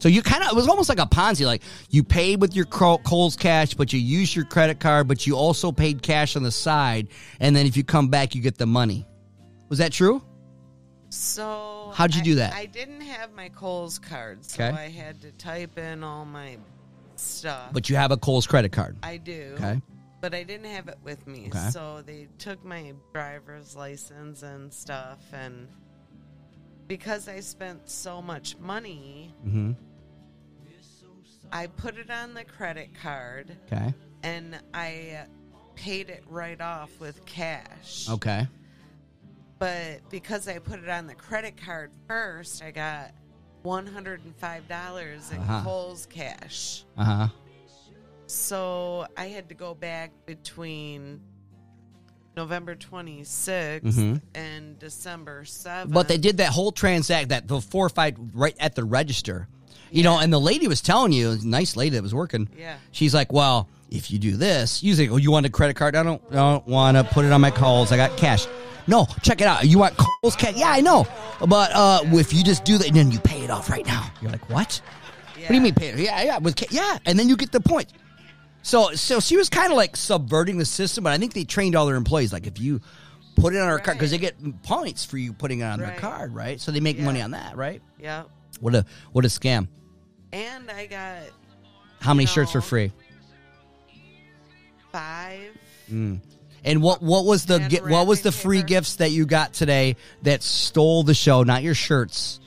So 0.00 0.08
you 0.08 0.20
kind 0.22 0.42
of 0.42 0.50
it 0.50 0.54
was 0.54 0.68
almost 0.68 0.88
like 0.90 0.98
a 0.98 1.06
Ponzi. 1.06 1.46
Like 1.46 1.62
you 1.88 2.02
paid 2.04 2.40
with 2.40 2.54
your 2.54 2.66
Col- 2.66 2.98
Kohl's 2.98 3.36
cash, 3.36 3.72
but 3.74 3.92
you 3.92 3.98
used 4.00 4.34
your 4.36 4.44
credit 4.44 4.78
card, 4.78 5.08
but 5.08 5.26
you 5.26 5.34
also 5.36 5.72
paid 5.72 6.02
cash 6.02 6.36
on 6.36 6.42
the 6.42 6.50
side, 6.50 7.08
and 7.40 7.56
then 7.56 7.64
if 7.64 7.74
you 7.76 7.84
come 7.84 8.08
back, 8.08 8.34
you 8.34 8.42
get 8.42 8.58
the 8.58 8.66
money. 8.66 9.06
Was 9.70 9.78
that 9.78 9.92
true? 9.92 10.22
So 11.10 11.92
How'd 11.94 12.14
you 12.14 12.20
I- 12.20 12.24
do 12.24 12.34
that? 12.36 12.52
I 12.54 12.66
didn't 12.66 13.00
have 13.02 13.32
my 13.34 13.48
Kohl's 13.48 13.98
card, 13.98 14.44
so 14.44 14.62
Okay. 14.64 14.76
I 14.76 14.88
had 14.90 15.20
to 15.22 15.30
type 15.32 15.78
in 15.78 16.02
all 16.02 16.24
my 16.24 16.58
stuff. 17.16 17.72
But 17.72 17.88
you 17.88 17.96
have 17.96 18.10
a 18.10 18.16
Kohl's 18.16 18.46
credit 18.46 18.72
card. 18.72 18.96
I 19.02 19.16
do. 19.16 19.52
Okay. 19.54 19.80
But 20.24 20.34
I 20.34 20.42
didn't 20.42 20.70
have 20.70 20.88
it 20.88 20.96
with 21.04 21.26
me. 21.26 21.48
Okay. 21.48 21.68
So 21.68 22.00
they 22.00 22.28
took 22.38 22.64
my 22.64 22.94
driver's 23.12 23.76
license 23.76 24.42
and 24.42 24.72
stuff 24.72 25.18
and 25.34 25.68
because 26.88 27.28
I 27.28 27.40
spent 27.40 27.90
so 27.90 28.22
much 28.22 28.56
money, 28.56 29.34
Mm-hmm. 29.46 29.72
I 31.52 31.66
put 31.66 31.98
it 31.98 32.10
on 32.10 32.32
the 32.32 32.42
credit 32.44 32.88
card 33.02 33.54
Okay. 33.70 33.92
and 34.22 34.58
I 34.72 35.26
paid 35.74 36.08
it 36.08 36.24
right 36.30 36.58
off 36.58 36.88
with 37.00 37.22
cash. 37.26 38.08
Okay. 38.08 38.48
But 39.58 40.08
because 40.08 40.48
I 40.48 40.58
put 40.58 40.78
it 40.82 40.88
on 40.88 41.06
the 41.06 41.14
credit 41.14 41.58
card 41.62 41.90
first, 42.08 42.62
I 42.62 42.70
got 42.70 43.10
$105 43.62 45.32
in 45.32 45.38
Uh-huh. 45.38 45.60
Kohl's 45.64 46.06
cash. 46.06 46.84
Uh 46.96 47.04
huh. 47.04 47.28
So 48.26 49.06
I 49.16 49.26
had 49.26 49.48
to 49.50 49.54
go 49.54 49.74
back 49.74 50.12
between 50.26 51.20
November 52.36 52.74
26th 52.74 53.82
Mhm. 53.84 54.20
and 54.34 54.78
December 54.78 55.44
7th. 55.44 55.92
But 55.92 56.08
they 56.08 56.18
did 56.18 56.38
that 56.38 56.50
whole 56.52 56.72
transact 56.72 57.28
that 57.28 57.46
the 57.46 57.60
four 57.60 57.88
fight 57.88 58.16
right 58.32 58.56
at 58.58 58.74
the 58.74 58.84
register. 58.84 59.46
You 59.90 60.02
know, 60.02 60.18
and 60.18 60.32
the 60.32 60.40
lady 60.40 60.66
was 60.66 60.80
telling 60.80 61.12
you, 61.12 61.38
nice 61.44 61.76
lady 61.76 61.90
that 61.90 62.02
was 62.02 62.14
working. 62.14 62.48
Yeah. 62.58 62.74
She's 62.90 63.14
like, 63.14 63.32
well, 63.32 63.68
if 63.90 64.10
you 64.10 64.18
do 64.18 64.36
this, 64.36 64.82
you 64.82 64.94
say, 64.94 65.08
oh, 65.08 65.16
you 65.18 65.30
want 65.30 65.46
a 65.46 65.50
credit 65.50 65.76
card? 65.76 65.94
I 65.94 66.02
don't, 66.02 66.20
I 66.32 66.34
don't 66.34 66.66
want 66.66 66.96
to 66.96 67.04
put 67.04 67.24
it 67.24 67.30
on 67.30 67.40
my 67.40 67.52
calls. 67.52 67.92
I 67.92 67.96
got 67.96 68.16
cash. 68.16 68.46
No, 68.88 69.06
check 69.22 69.40
it 69.40 69.46
out. 69.46 69.64
You 69.64 69.78
want 69.78 69.96
Kohl's 69.96 70.34
cash? 70.34 70.54
Yeah, 70.56 70.70
I 70.70 70.80
know. 70.80 71.06
But 71.46 71.70
uh, 71.72 72.00
if 72.06 72.32
you 72.34 72.42
just 72.42 72.64
do 72.64 72.76
that, 72.78 72.88
and 72.88 72.96
then 72.96 73.12
you 73.12 73.20
pay 73.20 73.42
it 73.42 73.50
off 73.50 73.70
right 73.70 73.86
now. 73.86 74.10
You're 74.20 74.32
like, 74.32 74.50
what? 74.50 74.80
What 75.36 75.48
do 75.48 75.54
you 75.54 75.60
mean 75.60 75.74
pay 75.74 75.88
it? 75.90 75.98
Yeah, 75.98 76.22
yeah, 76.22 76.38
with 76.38 76.56
ca- 76.56 76.66
yeah, 76.70 76.98
and 77.06 77.18
then 77.18 77.28
you 77.28 77.36
get 77.36 77.52
the 77.52 77.60
point. 77.60 77.88
So, 78.64 78.92
so 78.94 79.20
she 79.20 79.36
was 79.36 79.48
kind 79.50 79.70
of 79.70 79.76
like 79.76 79.94
subverting 79.96 80.56
the 80.58 80.64
system, 80.64 81.04
but 81.04 81.12
I 81.12 81.18
think 81.18 81.34
they 81.34 81.44
trained 81.44 81.76
all 81.76 81.84
their 81.86 81.96
employees. 81.96 82.32
Like, 82.32 82.46
if 82.46 82.58
you 82.58 82.80
put 83.36 83.54
it 83.54 83.58
on 83.60 83.68
our 83.68 83.78
card, 83.78 83.98
because 83.98 84.10
they 84.10 84.16
get 84.18 84.62
points 84.62 85.04
for 85.04 85.18
you 85.18 85.32
putting 85.34 85.60
it 85.60 85.64
on 85.64 85.78
their 85.78 85.94
card, 85.96 86.34
right? 86.34 86.58
So 86.60 86.72
they 86.72 86.80
make 86.80 86.96
Yeah. 86.98 87.04
money 87.04 87.20
on 87.20 87.32
that, 87.32 87.56
right? 87.56 87.82
Yeah. 88.00 88.24
What 88.60 88.74
a 88.74 88.86
what 89.12 89.24
a 89.24 89.28
scam! 89.28 89.68
And 90.32 90.70
I 90.70 90.86
got 90.86 91.18
How 92.00 92.14
many 92.14 92.24
No. 92.24 92.30
shirts 92.32 92.52
for 92.52 92.60
free? 92.62 92.90
five. 94.92 95.50
Mm. 95.90 96.20
And 96.64 96.82
what 96.82 97.02
what 97.02 97.24
was 97.26 97.44
the 97.46 97.56
And 97.56 97.70
gi- 97.70 97.80
what 97.80 98.06
was 98.06 98.22
the 98.22 98.32
free 98.32 98.58
paper. 98.58 98.68
gifts 98.68 98.96
that 98.96 99.10
you 99.10 99.26
got 99.26 99.52
today 99.52 99.96
that 100.22 100.42
stole 100.42 101.02
the 101.02 101.14
show? 101.14 101.42
Not 101.42 101.62
your 101.62 101.74
shirts, 101.74 102.40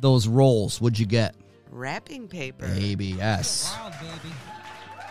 those 0.00 0.26
rolls. 0.26 0.80
What'd 0.80 0.98
you 0.98 1.06
get? 1.06 1.34
Wrapping 1.70 2.28
paper. 2.28 2.66
Baby, 2.66 3.14
yes. 3.18 3.72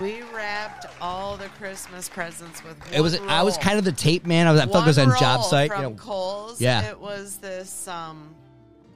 We 0.01 0.21
wrapped 0.33 0.85
all 1.01 1.37
the 1.37 1.47
Christmas 1.49 2.09
presents 2.09 2.63
with 2.63 2.75
It 2.93 2.99
was. 3.01 3.17
one 3.19 3.29
I 3.29 3.43
was 3.43 3.57
kind 3.57 3.77
of 3.79 3.85
the 3.85 3.91
tape 3.91 4.25
man. 4.25 4.47
I 4.47 4.51
was. 4.51 4.59
I 4.61 4.65
felt 4.65 4.75
like 4.75 4.83
it 4.83 4.87
was 4.87 4.97
on 4.99 5.09
job 5.19 5.39
roll 5.39 5.43
site. 5.49 5.71
from 5.71 5.83
You 5.83 5.89
know, 5.91 5.95
Kohl's. 5.95 6.59
Yeah. 6.59 6.89
It 6.89 6.99
was 6.99 7.37
this 7.37 7.87
um 7.87 8.35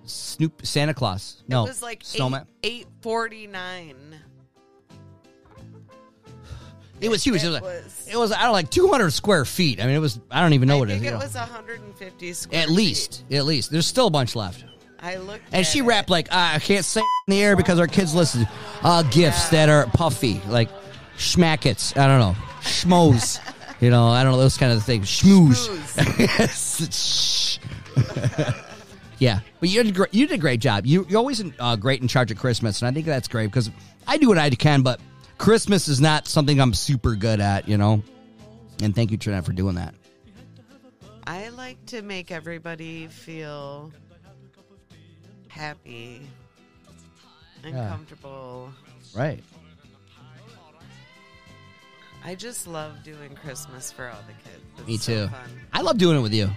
Snoop 0.05 0.65
Santa 0.65 0.93
Claus. 0.93 1.43
No, 1.47 1.65
it 1.65 1.69
was 1.69 1.81
like 1.81 2.01
snowman. 2.03 2.45
eight 2.63 2.87
forty 3.01 3.47
nine. 3.47 3.95
It 7.01 7.09
was 7.09 7.23
huge. 7.23 7.43
It, 7.43 7.47
It 7.47 7.49
was. 7.51 7.61
was- 7.61 8.07
It 8.11 8.17
was. 8.17 8.31
I 8.33 8.39
don't 8.39 8.47
know, 8.47 8.51
like 8.51 8.69
200 8.69 9.11
square 9.13 9.45
feet. 9.45 9.81
I 9.81 9.85
mean, 9.85 9.95
it 9.95 9.99
was. 9.99 10.19
I 10.29 10.41
don't 10.41 10.51
even 10.53 10.67
know 10.67 10.75
I 10.75 10.79
what 10.79 10.89
it 10.89 10.93
think 10.95 11.05
it 11.05 11.11
know. 11.11 11.17
was 11.19 11.33
150 11.35 12.33
square 12.33 12.61
At 12.61 12.67
feet. 12.67 12.75
least, 12.75 13.23
at 13.31 13.45
least. 13.45 13.71
There's 13.71 13.87
still 13.87 14.07
a 14.07 14.11
bunch 14.11 14.35
left. 14.35 14.65
I 15.01 15.15
looked 15.15 15.43
And 15.53 15.65
she 15.65 15.79
it. 15.79 15.83
rapped 15.83 16.09
like, 16.09 16.27
I 16.29 16.59
can't 16.59 16.83
say 16.83 16.99
in 16.99 17.31
the 17.31 17.41
air 17.41 17.55
because 17.55 17.79
our 17.79 17.87
kids 17.87 18.13
listen. 18.13 18.45
Uh, 18.83 19.03
gifts 19.03 19.47
that 19.49 19.69
are 19.69 19.85
puffy, 19.93 20.41
like 20.49 20.67
schmackets. 21.19 21.95
I 21.97 22.07
don't 22.07 22.19
know. 22.19 22.35
Schmoes. 22.61 23.39
you 23.81 23.89
know, 23.89 24.07
I 24.07 24.23
don't 24.23 24.31
know, 24.31 24.37
those 24.39 24.57
kind 24.57 24.71
of 24.71 24.83
things. 24.83 25.07
Schmooze. 25.07 25.69
Shh. 26.49 27.59
yeah. 29.19 29.39
But 29.59 29.69
you 29.69 29.83
did, 29.83 29.93
great, 29.93 30.13
you 30.13 30.27
did 30.27 30.35
a 30.35 30.37
great 30.37 30.61
job. 30.61 30.85
You, 30.85 31.05
you're 31.09 31.19
always 31.19 31.39
in, 31.41 31.53
uh, 31.59 31.75
great 31.75 32.01
in 32.01 32.07
charge 32.07 32.31
of 32.31 32.37
Christmas. 32.37 32.81
And 32.81 32.89
I 32.89 32.91
think 32.93 33.05
that's 33.05 33.27
great 33.27 33.47
because 33.47 33.69
I 34.07 34.17
do 34.17 34.29
what 34.29 34.37
I 34.37 34.49
can, 34.49 34.81
but 34.81 34.99
Christmas 35.37 35.87
is 35.87 36.01
not 36.01 36.27
something 36.27 36.59
I'm 36.59 36.73
super 36.73 37.15
good 37.15 37.39
at, 37.39 37.67
you 37.67 37.77
know? 37.77 38.01
And 38.81 38.95
thank 38.95 39.11
you, 39.11 39.17
Trinette, 39.17 39.45
for 39.45 39.51
doing 39.53 39.75
that. 39.75 39.93
I 41.27 41.49
like 41.49 41.85
to 41.87 42.01
make 42.01 42.31
everybody 42.31 43.07
feel 43.07 43.91
happy 45.49 46.21
and 47.63 47.75
Yeah. 47.75 47.89
comfortable. 47.89 48.71
Right. 49.13 49.43
I 52.23 52.35
just 52.35 52.67
love 52.67 53.03
doing 53.03 53.35
Christmas 53.35 53.91
for 53.91 54.07
all 54.07 54.19
the 54.27 54.33
kids. 54.49 54.63
It's 54.79 54.87
Me 54.87 54.97
so 54.97 55.25
too. 55.25 55.31
fun. 55.31 55.49
I 55.73 55.81
love 55.81 55.97
doing 55.97 56.17
it 56.17 56.21
with 56.21 56.33
you. 56.33 56.49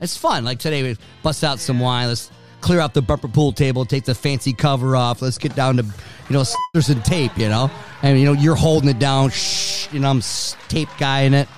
It's 0.00 0.16
fun. 0.16 0.44
Like 0.44 0.58
today, 0.58 0.82
we 0.82 0.96
bust 1.22 1.44
out 1.44 1.58
some 1.60 1.78
wine. 1.78 2.08
Let's 2.08 2.30
clear 2.60 2.80
out 2.80 2.94
the 2.94 3.02
bumper 3.02 3.28
pool 3.28 3.52
table, 3.52 3.84
take 3.84 4.04
the 4.04 4.14
fancy 4.14 4.52
cover 4.52 4.96
off. 4.96 5.22
Let's 5.22 5.38
get 5.38 5.54
down 5.54 5.76
to, 5.76 5.82
you 5.84 5.92
know, 6.30 6.42
scissors 6.42 6.88
and 6.94 7.04
tape. 7.04 7.36
You 7.38 7.48
know, 7.48 7.70
and 8.02 8.18
you 8.18 8.24
know 8.26 8.32
you're 8.32 8.54
holding 8.56 8.88
it 8.88 8.98
down. 8.98 9.30
Shh, 9.30 9.92
you 9.92 10.00
know 10.00 10.10
I'm 10.10 10.18
s- 10.18 10.56
tape 10.68 10.88
guy 10.98 11.20
in 11.22 11.34
it. 11.34 11.48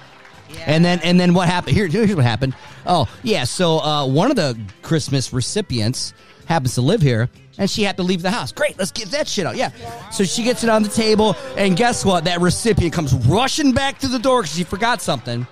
Yeah. 0.51 0.65
And 0.67 0.85
then 0.85 1.01
and 1.03 1.19
then 1.19 1.35
what 1.35 1.49
happened? 1.49 1.77
Here, 1.77 1.87
here's 1.87 2.15
what 2.15 2.25
happened. 2.25 2.55
Oh 2.87 3.09
yeah, 3.23 3.45
so 3.45 3.79
uh, 3.79 4.07
one 4.07 4.31
of 4.31 4.37
the 4.37 4.59
Christmas 4.83 5.33
recipients 5.33 6.13
happens 6.47 6.75
to 6.75 6.83
live 6.83 7.01
here, 7.01 7.31
and 7.59 7.71
she 7.71 7.83
had 7.83 7.97
to 7.99 8.03
leave 8.03 8.23
the 8.23 8.31
house. 8.31 8.53
Great, 8.53 8.79
let's 8.79 8.91
get 8.91 9.09
that 9.09 9.29
shit 9.29 9.47
out. 9.47 9.57
Yeah. 9.57 9.71
So 10.11 10.25
she 10.25 10.43
gets 10.43 10.65
it 10.65 10.71
on 10.71 10.83
the 10.83 10.89
table, 10.89 11.37
and 11.57 11.77
guess 11.77 12.05
what? 12.05 12.25
That 12.25 12.41
recipient 12.41 12.93
comes 12.93 13.15
rushing 13.27 13.73
back 13.73 13.99
through 13.99 14.11
the 14.11 14.19
door 14.19 14.43
because 14.43 14.57
she 14.57 14.65
forgot 14.65 15.01
something. 15.03 15.47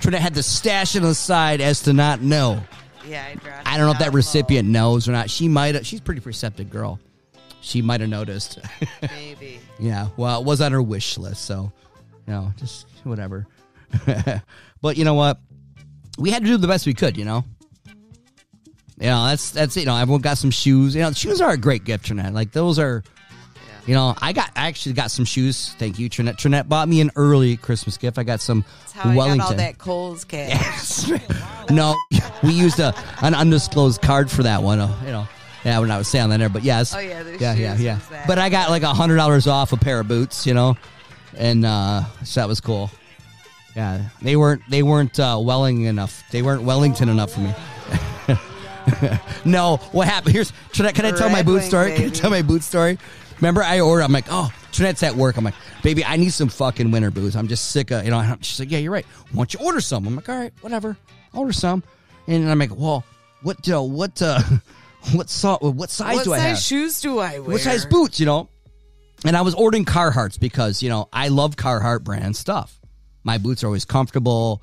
Trinette 0.00 0.20
had 0.20 0.34
to 0.34 0.42
stash 0.42 0.94
it 0.94 1.02
on 1.02 1.08
the 1.08 1.14
side 1.14 1.60
as 1.60 1.82
to 1.82 1.92
not 1.92 2.20
know. 2.20 2.62
yeah, 3.06 3.24
I 3.30 3.34
dropped. 3.34 3.66
I 3.66 3.76
don't 3.76 3.86
know 3.86 3.92
if 3.92 3.98
that 3.98 4.12
recipient 4.12 4.68
knows 4.68 5.08
or 5.08 5.12
not. 5.12 5.30
She 5.30 5.48
might 5.48 5.74
have. 5.74 5.86
She's 5.86 6.00
a 6.00 6.02
pretty 6.02 6.20
perceptive 6.20 6.70
girl. 6.70 7.00
She 7.60 7.82
might 7.82 8.00
have 8.00 8.10
noticed. 8.10 8.60
Maybe. 9.02 9.60
Yeah, 9.78 10.08
well, 10.16 10.40
it 10.40 10.46
was 10.46 10.60
on 10.60 10.72
her 10.72 10.82
wish 10.82 11.18
list, 11.18 11.44
so 11.44 11.72
you 12.26 12.32
know, 12.32 12.52
just 12.56 12.86
whatever. 13.04 13.46
but 14.80 14.96
you 14.96 15.04
know 15.04 15.14
what? 15.14 15.40
We 16.18 16.30
had 16.30 16.42
to 16.42 16.48
do 16.48 16.56
the 16.56 16.68
best 16.68 16.86
we 16.86 16.94
could, 16.94 17.16
you 17.16 17.24
know. 17.24 17.44
You 19.00 19.06
know, 19.06 19.26
that's 19.26 19.50
that's. 19.50 19.76
You 19.76 19.86
know, 19.86 19.96
everyone 19.96 20.22
got 20.22 20.38
some 20.38 20.50
shoes. 20.50 20.94
You 20.94 21.02
know, 21.02 21.12
shoes 21.12 21.40
are 21.40 21.50
a 21.50 21.56
great 21.56 21.84
gift, 21.84 22.06
Trinette. 22.06 22.34
Like 22.34 22.50
those 22.50 22.80
are, 22.80 23.04
you 23.86 23.94
know, 23.94 24.14
I 24.20 24.32
got 24.32 24.50
I 24.56 24.66
actually 24.66 24.94
got 24.94 25.12
some 25.12 25.24
shoes. 25.24 25.74
Thank 25.78 26.00
you, 26.00 26.08
Trinette. 26.08 26.36
Trinette 26.36 26.68
bought 26.68 26.88
me 26.88 27.00
an 27.00 27.12
early 27.14 27.56
Christmas 27.56 27.96
gift. 27.96 28.18
I 28.18 28.24
got 28.24 28.40
some 28.40 28.64
That's 28.80 28.92
how 28.92 29.14
Wellington. 29.14 29.40
I 29.40 29.44
got 29.44 29.50
all 29.50 29.56
that 29.56 29.78
Kohl's 29.78 30.24
cash. 30.24 31.08
no, 31.70 31.96
we 32.42 32.52
used 32.52 32.80
a 32.80 32.92
an 33.22 33.34
undisclosed 33.34 34.02
card 34.02 34.30
for 34.30 34.42
that 34.42 34.64
one. 34.64 34.80
Uh, 34.80 35.00
you 35.04 35.12
know, 35.12 35.28
yeah, 35.64 35.78
we're 35.78 35.86
not 35.86 36.04
saying 36.04 36.30
that 36.30 36.38
there, 36.38 36.48
but 36.48 36.64
yes. 36.64 36.92
Oh, 36.92 36.98
yeah, 36.98 37.22
yeah, 37.38 37.54
yeah, 37.54 37.76
yeah. 37.78 38.24
But 38.26 38.38
I 38.38 38.48
got 38.48 38.70
like 38.70 38.82
a 38.82 38.92
hundred 38.92 39.16
dollars 39.16 39.46
off 39.46 39.72
a 39.72 39.76
pair 39.76 40.00
of 40.00 40.08
boots, 40.08 40.44
you 40.44 40.54
know, 40.54 40.76
and 41.36 41.64
uh, 41.64 42.02
so 42.24 42.40
that 42.40 42.48
was 42.48 42.60
cool. 42.60 42.90
Yeah, 43.76 44.08
they 44.22 44.34
weren't 44.34 44.62
they 44.68 44.82
weren't 44.82 45.20
uh, 45.20 45.38
Welling 45.40 45.82
enough. 45.82 46.24
They 46.32 46.42
weren't 46.42 46.62
Wellington 46.62 47.08
enough 47.08 47.32
for 47.32 47.40
me. 47.40 47.54
no, 49.44 49.76
what 49.92 50.06
happened? 50.08 50.34
Here's 50.34 50.52
I, 50.80 50.92
can 50.92 51.04
I 51.04 51.12
tell 51.12 51.30
my 51.30 51.42
boot 51.42 51.62
Redwing, 51.62 51.68
story? 51.68 51.92
Can 51.92 52.02
I 52.02 52.04
baby. 52.06 52.16
tell 52.16 52.30
my 52.30 52.42
boot 52.42 52.62
story? 52.62 52.98
Remember, 53.36 53.62
I 53.62 53.80
ordered. 53.80 54.02
I'm 54.02 54.12
like, 54.12 54.26
oh, 54.30 54.52
Trinette's 54.72 55.02
at 55.02 55.14
work. 55.14 55.36
I'm 55.36 55.44
like, 55.44 55.54
baby, 55.82 56.04
I 56.04 56.16
need 56.16 56.32
some 56.32 56.48
fucking 56.48 56.90
winter 56.90 57.10
boots. 57.10 57.36
I'm 57.36 57.48
just 57.48 57.70
sick 57.70 57.90
of, 57.90 58.04
you 58.04 58.10
know. 58.10 58.36
She's 58.40 58.60
like, 58.60 58.70
yeah, 58.70 58.78
you're 58.78 58.92
right. 58.92 59.06
Why 59.32 59.38
don't 59.38 59.54
you 59.54 59.60
order 59.64 59.80
some? 59.80 60.06
I'm 60.06 60.16
like, 60.16 60.28
all 60.28 60.38
right, 60.38 60.52
whatever. 60.60 60.96
order 61.32 61.52
some. 61.52 61.82
And 62.26 62.50
I'm 62.50 62.58
like, 62.58 62.76
well, 62.76 63.04
what, 63.42 63.68
uh, 63.68 63.80
what, 63.82 64.20
uh, 64.20 64.40
what, 65.12 65.30
so, 65.30 65.56
what 65.60 65.90
size 65.90 66.16
what 66.16 66.24
do 66.24 66.32
I 66.34 66.38
size 66.38 66.46
have? 66.48 66.58
shoes 66.58 67.00
do 67.00 67.18
I 67.18 67.38
wear? 67.38 67.52
What 67.52 67.60
size 67.60 67.86
boots, 67.86 68.18
you 68.18 68.26
know? 68.26 68.48
And 69.24 69.36
I 69.36 69.42
was 69.42 69.54
ordering 69.54 69.84
Carhartts 69.84 70.38
because, 70.38 70.82
you 70.82 70.88
know, 70.88 71.08
I 71.12 71.28
love 71.28 71.56
Carhartt 71.56 72.02
brand 72.04 72.36
stuff. 72.36 72.78
My 73.24 73.38
boots 73.38 73.62
are 73.64 73.66
always 73.66 73.84
comfortable. 73.84 74.62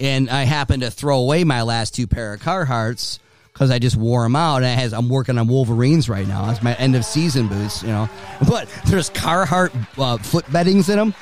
And 0.00 0.28
I 0.30 0.44
happened 0.44 0.82
to 0.82 0.90
throw 0.90 1.20
away 1.20 1.44
my 1.44 1.62
last 1.62 1.94
two 1.94 2.06
pair 2.06 2.34
of 2.34 2.40
Carhartts 2.40 3.18
because 3.52 3.70
I 3.70 3.78
just 3.78 3.96
wore 3.96 4.22
them 4.22 4.36
out. 4.36 4.58
And 4.58 4.66
I 4.66 4.70
has, 4.70 4.92
I'm 4.92 5.08
working 5.08 5.38
on 5.38 5.48
Wolverines 5.48 6.08
right 6.08 6.26
now. 6.26 6.46
That's 6.46 6.62
my 6.62 6.74
end 6.74 6.96
of 6.96 7.04
season 7.04 7.48
boots, 7.48 7.82
you 7.82 7.88
know. 7.88 8.08
But 8.48 8.68
there's 8.86 9.10
Carhartt 9.10 9.72
uh, 9.98 10.18
foot 10.18 10.50
beddings 10.52 10.88
in 10.88 10.96
them. 10.96 11.14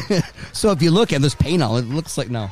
so 0.52 0.70
if 0.72 0.82
you 0.82 0.90
look 0.90 1.12
at 1.12 1.22
this 1.22 1.34
paint 1.34 1.62
it, 1.62 1.66
it 1.66 1.88
looks 1.88 2.18
like 2.18 2.30
no. 2.30 2.50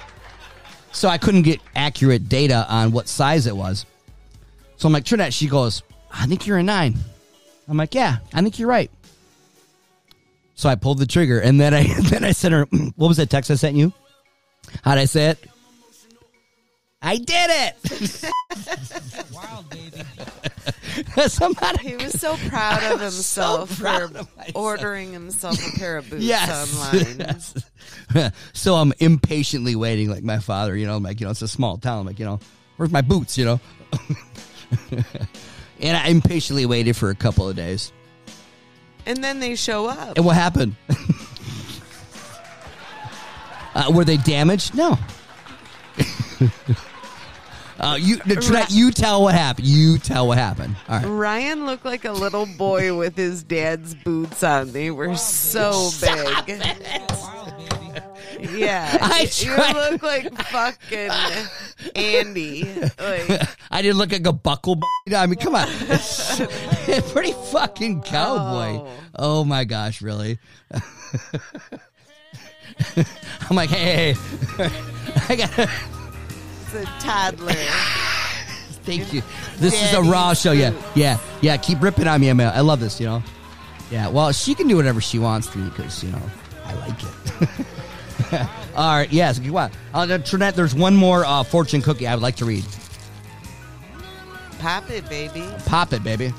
So 0.92 1.08
I 1.08 1.18
couldn't 1.18 1.42
get 1.42 1.60
accurate 1.74 2.28
data 2.28 2.66
on 2.68 2.92
what 2.92 3.08
size 3.08 3.46
it 3.46 3.56
was. 3.56 3.86
So 4.76 4.86
I'm 4.86 4.92
like, 4.92 5.04
Trinette, 5.04 5.32
she 5.32 5.48
goes, 5.48 5.82
I 6.12 6.26
think 6.26 6.46
you're 6.46 6.58
a 6.58 6.62
nine. 6.62 6.96
I'm 7.68 7.76
like, 7.76 7.94
yeah, 7.94 8.18
I 8.34 8.42
think 8.42 8.58
you're 8.58 8.68
right. 8.68 8.90
So 10.54 10.68
I 10.68 10.74
pulled 10.74 10.98
the 10.98 11.06
trigger, 11.06 11.40
and 11.40 11.60
then 11.60 11.74
I 11.74 11.84
then 12.10 12.24
I 12.24 12.32
sent 12.32 12.52
her. 12.52 12.66
What 12.96 13.08
was 13.08 13.16
that 13.16 13.30
text 13.30 13.50
I 13.50 13.54
sent 13.54 13.76
you? 13.76 13.92
How'd 14.84 14.98
I 14.98 15.06
say 15.06 15.30
it? 15.30 15.44
I 17.04 17.16
did 17.16 17.50
it. 17.50 18.30
Wild 19.34 19.68
baby. 19.70 20.02
Somebody. 21.28 21.88
He 21.88 21.96
was 21.96 22.20
so 22.20 22.36
proud 22.48 22.82
of 22.92 23.00
himself 23.00 23.78
proud 23.80 24.12
for 24.12 24.18
of 24.18 24.28
ordering 24.54 25.12
himself 25.12 25.58
a 25.58 25.78
pair 25.78 25.96
of 25.98 26.08
boots 26.08 26.22
Yes. 26.22 26.78
online. 26.94 27.16
Yes. 27.18 28.32
so 28.52 28.76
I'm 28.76 28.92
impatiently 29.00 29.74
waiting, 29.74 30.10
like 30.10 30.22
my 30.22 30.38
father. 30.38 30.76
You 30.76 30.86
know, 30.86 30.94
I'm 30.96 31.02
like 31.02 31.18
you 31.20 31.26
know, 31.26 31.30
it's 31.32 31.42
a 31.42 31.48
small 31.48 31.76
town. 31.78 32.00
I'm 32.00 32.06
like 32.06 32.18
you 32.18 32.24
know, 32.24 32.38
where's 32.76 32.92
my 32.92 33.00
boots? 33.02 33.36
You 33.36 33.44
know. 33.46 33.60
and 35.80 35.96
I 35.96 36.08
impatiently 36.08 36.66
waited 36.66 36.96
for 36.96 37.10
a 37.10 37.14
couple 37.16 37.48
of 37.48 37.56
days. 37.56 37.92
And 39.06 39.22
then 39.24 39.40
they 39.40 39.56
show 39.56 39.86
up. 39.86 40.16
And 40.16 40.24
what 40.24 40.36
happened? 40.36 40.76
uh, 43.74 43.90
were 43.92 44.04
they 44.04 44.18
damaged? 44.18 44.74
No. 44.76 44.96
Uh, 47.82 47.96
you, 48.00 48.16
Trinette, 48.18 48.70
you 48.70 48.90
tell 48.92 49.22
what 49.22 49.34
happened. 49.34 49.66
You 49.66 49.98
tell 49.98 50.28
what 50.28 50.38
happened. 50.38 50.76
All 50.88 51.00
right. 51.00 51.06
Ryan 51.06 51.66
looked 51.66 51.84
like 51.84 52.04
a 52.04 52.12
little 52.12 52.46
boy 52.46 52.96
with 52.96 53.16
his 53.16 53.42
dad's 53.42 53.94
boots 53.94 54.42
on. 54.44 54.72
They 54.72 54.90
were 54.90 55.16
so 55.16 55.90
big. 56.00 56.62
Yeah. 58.50 58.98
I 59.00 59.28
you 59.36 59.56
look 59.56 60.02
like 60.02 60.32
fucking 60.46 61.10
Andy. 61.96 62.64
Like 62.98 63.48
I 63.70 63.82
didn't 63.82 63.98
look 63.98 64.12
like 64.12 64.26
a 64.26 64.32
buckle. 64.32 64.80
I 65.14 65.26
mean, 65.26 65.38
come 65.38 65.54
on. 65.54 65.68
Pretty 67.10 67.32
fucking 67.50 68.02
cowboy. 68.02 68.80
Oh. 68.80 68.98
Oh, 69.14 69.44
my 69.44 69.64
gosh, 69.64 70.00
really? 70.02 70.38
I'm 73.50 73.56
like, 73.56 73.70
hey, 73.70 74.14
hey, 74.56 74.70
I 75.28 75.36
got 75.36 75.52
to 75.52 75.68
it's 76.74 76.88
a 76.88 77.06
toddler. 77.06 77.52
thank 78.84 79.12
you. 79.12 79.22
This 79.58 79.74
is 79.74 79.90
a 79.90 79.96
Daddy's 79.96 80.10
raw 80.10 80.34
show. 80.34 80.52
Yeah, 80.52 80.72
yeah, 80.94 81.18
yeah. 81.40 81.56
Keep 81.56 81.82
ripping 81.82 82.06
on 82.06 82.20
me. 82.20 82.28
Emma. 82.28 82.52
I 82.54 82.60
love 82.60 82.80
this, 82.80 83.00
you 83.00 83.06
know? 83.06 83.22
Yeah, 83.90 84.08
well, 84.08 84.32
she 84.32 84.54
can 84.54 84.68
do 84.68 84.76
whatever 84.76 85.00
she 85.00 85.18
wants 85.18 85.48
to 85.48 85.58
me 85.58 85.68
because, 85.68 86.02
you 86.02 86.10
know, 86.10 86.22
I 86.64 86.74
like 86.74 87.02
it. 87.02 88.46
All 88.74 88.96
right, 88.96 89.12
yes. 89.12 89.38
On. 89.38 89.70
Uh, 89.92 90.18
Trinette, 90.18 90.54
there's 90.54 90.74
one 90.74 90.96
more 90.96 91.24
uh, 91.26 91.42
fortune 91.42 91.82
cookie 91.82 92.06
I 92.06 92.14
would 92.14 92.22
like 92.22 92.36
to 92.36 92.46
read. 92.46 92.64
Pop 94.58 94.88
it, 94.90 95.06
baby. 95.08 95.46
Pop 95.66 95.92
it, 95.92 96.02
baby. 96.02 96.32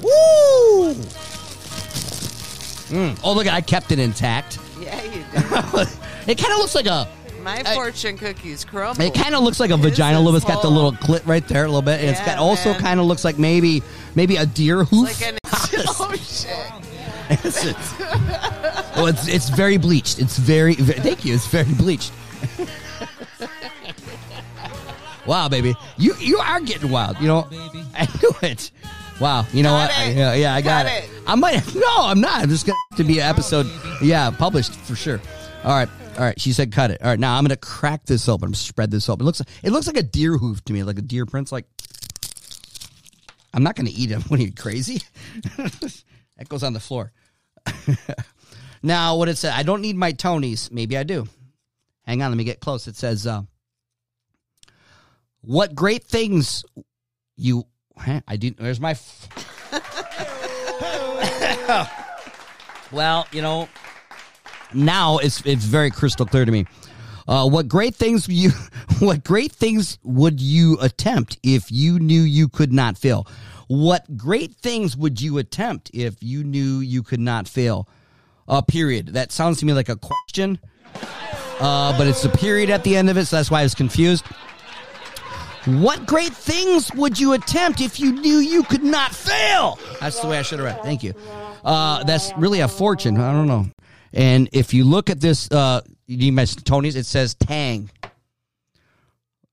Woo! 0.00 0.94
Mm. 2.88 3.20
Oh, 3.22 3.34
look, 3.34 3.46
I 3.46 3.60
kept 3.60 3.92
it 3.92 3.98
intact. 3.98 4.58
Yeah, 4.80 5.02
you 5.04 5.10
do. 5.32 6.30
it 6.32 6.38
kind 6.38 6.52
of 6.52 6.58
looks 6.58 6.74
like 6.74 6.86
a. 6.86 7.08
My 7.42 7.62
I- 7.64 7.74
fortune 7.74 8.18
cookies 8.18 8.64
crumble. 8.64 9.00
It 9.02 9.14
kind 9.14 9.34
of 9.34 9.42
looks 9.42 9.60
like 9.60 9.70
a 9.70 9.76
vagina 9.76 10.18
a 10.18 10.20
little 10.20 10.32
bit. 10.32 10.38
It's 10.38 10.46
got 10.52 10.60
the 10.62 10.70
little 10.70 10.92
clit 10.92 11.24
right 11.26 11.46
there 11.46 11.64
a 11.64 11.68
little 11.68 11.82
bit. 11.82 12.00
And 12.00 12.10
it's 12.10 12.20
got 12.20 12.38
also 12.38 12.74
kind 12.74 12.98
of 13.00 13.06
looks 13.06 13.24
like 13.24 13.38
maybe 13.38 13.82
maybe 14.14 14.36
a 14.36 14.44
deer 14.46 14.84
hoof. 14.84 15.08
like 15.20 15.22
an 15.28 15.38
oh 15.44 16.14
shit. 16.16 16.50
It's- 17.30 17.64
it's- 17.64 17.94
well, 18.96 19.06
it's 19.06 19.28
it's 19.28 19.48
very 19.50 19.76
bleached. 19.76 20.18
It's 20.18 20.36
very, 20.36 20.74
ve 20.74 20.94
thank 20.94 21.24
you. 21.24 21.34
It's 21.34 21.46
very 21.46 21.72
bleached. 21.74 22.12
wow, 25.26 25.48
baby, 25.48 25.74
you 25.96 26.14
you 26.20 26.38
are 26.38 26.60
getting 26.60 26.90
wild. 26.90 27.18
You 27.20 27.28
know. 27.28 27.48
I 27.94 28.06
knew 28.20 28.32
it. 28.42 28.70
Wow, 29.20 29.46
you 29.52 29.62
know 29.64 29.70
Cut 29.70 29.88
what? 29.90 29.98
I- 29.98 30.10
yeah, 30.10 30.34
yeah, 30.34 30.54
I 30.54 30.60
got 30.62 30.86
Cut 30.86 30.94
it. 30.94 31.04
it. 31.04 31.10
I 31.26 31.34
might. 31.34 31.74
No, 31.74 31.86
I'm 31.98 32.20
not. 32.20 32.42
I'm 32.42 32.48
just 32.48 32.66
gonna 32.66 32.78
to 32.96 33.04
be 33.04 33.18
an 33.18 33.26
episode. 33.28 33.66
Yeah, 34.00 34.30
published 34.30 34.72
for 34.74 34.94
sure. 34.94 35.20
All 35.64 35.72
right, 35.72 35.88
all 36.16 36.24
right. 36.24 36.40
She 36.40 36.52
said 36.52 36.70
cut 36.72 36.90
it. 36.92 37.02
All 37.02 37.08
right, 37.08 37.18
now 37.18 37.36
I'm 37.36 37.42
gonna 37.44 37.56
crack 37.56 38.04
this 38.06 38.28
open. 38.28 38.54
Spread 38.54 38.90
this 38.92 39.08
open. 39.08 39.24
It 39.24 39.26
looks 39.26 39.42
it 39.62 39.70
looks 39.72 39.86
like 39.88 39.96
a 39.96 40.02
deer 40.04 40.36
hoof 40.38 40.64
to 40.66 40.72
me, 40.72 40.82
like 40.84 40.98
a 40.98 41.02
deer 41.02 41.26
print's 41.26 41.50
like. 41.52 41.66
I'm 43.52 43.62
not 43.62 43.74
gonna 43.76 43.90
eat 43.92 44.10
him. 44.10 44.22
What 44.28 44.38
are 44.38 44.42
you 44.42 44.52
crazy? 44.52 45.02
that 45.56 46.48
goes 46.48 46.62
on 46.62 46.74
the 46.74 46.80
floor. 46.80 47.12
now, 48.82 49.16
what 49.16 49.28
it 49.28 49.36
said, 49.36 49.52
I 49.54 49.62
don't 49.64 49.80
need 49.80 49.96
my 49.96 50.12
Tonys. 50.12 50.70
Maybe 50.70 50.96
I 50.96 51.02
do. 51.02 51.26
Hang 52.06 52.22
on, 52.22 52.30
let 52.30 52.36
me 52.36 52.44
get 52.44 52.60
close. 52.60 52.86
It 52.86 52.94
says, 52.96 53.26
uh, 53.26 53.42
"What 55.40 55.74
great 55.74 56.04
things 56.04 56.64
you." 57.36 57.64
I 58.26 58.36
did. 58.36 58.56
There's 58.56 58.80
my. 58.80 58.92
F- 58.92 59.28
well, 62.92 63.26
you 63.32 63.42
know, 63.42 63.68
now 64.72 65.18
it's 65.18 65.42
it's 65.44 65.64
very 65.64 65.90
crystal 65.90 66.26
clear 66.26 66.44
to 66.44 66.52
me. 66.52 66.66
Uh, 67.26 67.46
what 67.46 67.68
great 67.68 67.94
things 67.94 68.26
you 68.28 68.50
what 69.00 69.22
great 69.22 69.52
things 69.52 69.98
would 70.02 70.40
you 70.40 70.78
attempt 70.80 71.38
if 71.42 71.70
you 71.70 71.98
knew 71.98 72.22
you 72.22 72.48
could 72.48 72.72
not 72.72 72.96
fail? 72.96 73.26
What 73.68 74.16
great 74.16 74.54
things 74.54 74.96
would 74.96 75.20
you 75.20 75.36
attempt 75.36 75.90
if 75.92 76.22
you 76.22 76.42
knew 76.42 76.78
you 76.78 77.02
could 77.02 77.20
not 77.20 77.46
fail? 77.46 77.86
Uh, 78.48 78.62
period. 78.62 79.08
That 79.08 79.30
sounds 79.30 79.58
to 79.58 79.66
me 79.66 79.74
like 79.74 79.90
a 79.90 79.96
question, 79.96 80.58
uh, 81.60 81.96
but 81.98 82.06
it's 82.06 82.24
a 82.24 82.30
period 82.30 82.70
at 82.70 82.82
the 82.82 82.96
end 82.96 83.10
of 83.10 83.18
it, 83.18 83.26
so 83.26 83.36
that's 83.36 83.50
why 83.50 83.60
I 83.60 83.64
was 83.64 83.74
confused. 83.74 84.24
What 85.68 86.06
great 86.06 86.32
things 86.32 86.90
would 86.94 87.20
you 87.20 87.34
attempt 87.34 87.82
if 87.82 88.00
you 88.00 88.12
knew 88.12 88.38
you 88.38 88.62
could 88.62 88.82
not 88.82 89.14
fail? 89.14 89.78
That's 90.00 90.18
the 90.20 90.26
way 90.26 90.38
I 90.38 90.42
should 90.42 90.60
have 90.60 90.66
read. 90.66 90.82
Thank 90.82 91.02
you. 91.02 91.12
Uh, 91.62 92.04
that's 92.04 92.32
really 92.38 92.60
a 92.60 92.68
fortune. 92.68 93.18
I 93.18 93.32
don't 93.32 93.46
know. 93.46 93.66
And 94.14 94.48
if 94.52 94.72
you 94.72 94.84
look 94.84 95.10
at 95.10 95.20
this, 95.20 95.50
uh, 95.50 95.82
you 96.06 96.32
mentioned 96.32 96.64
Tony's. 96.64 96.96
It 96.96 97.04
says 97.04 97.34
Tang. 97.34 97.90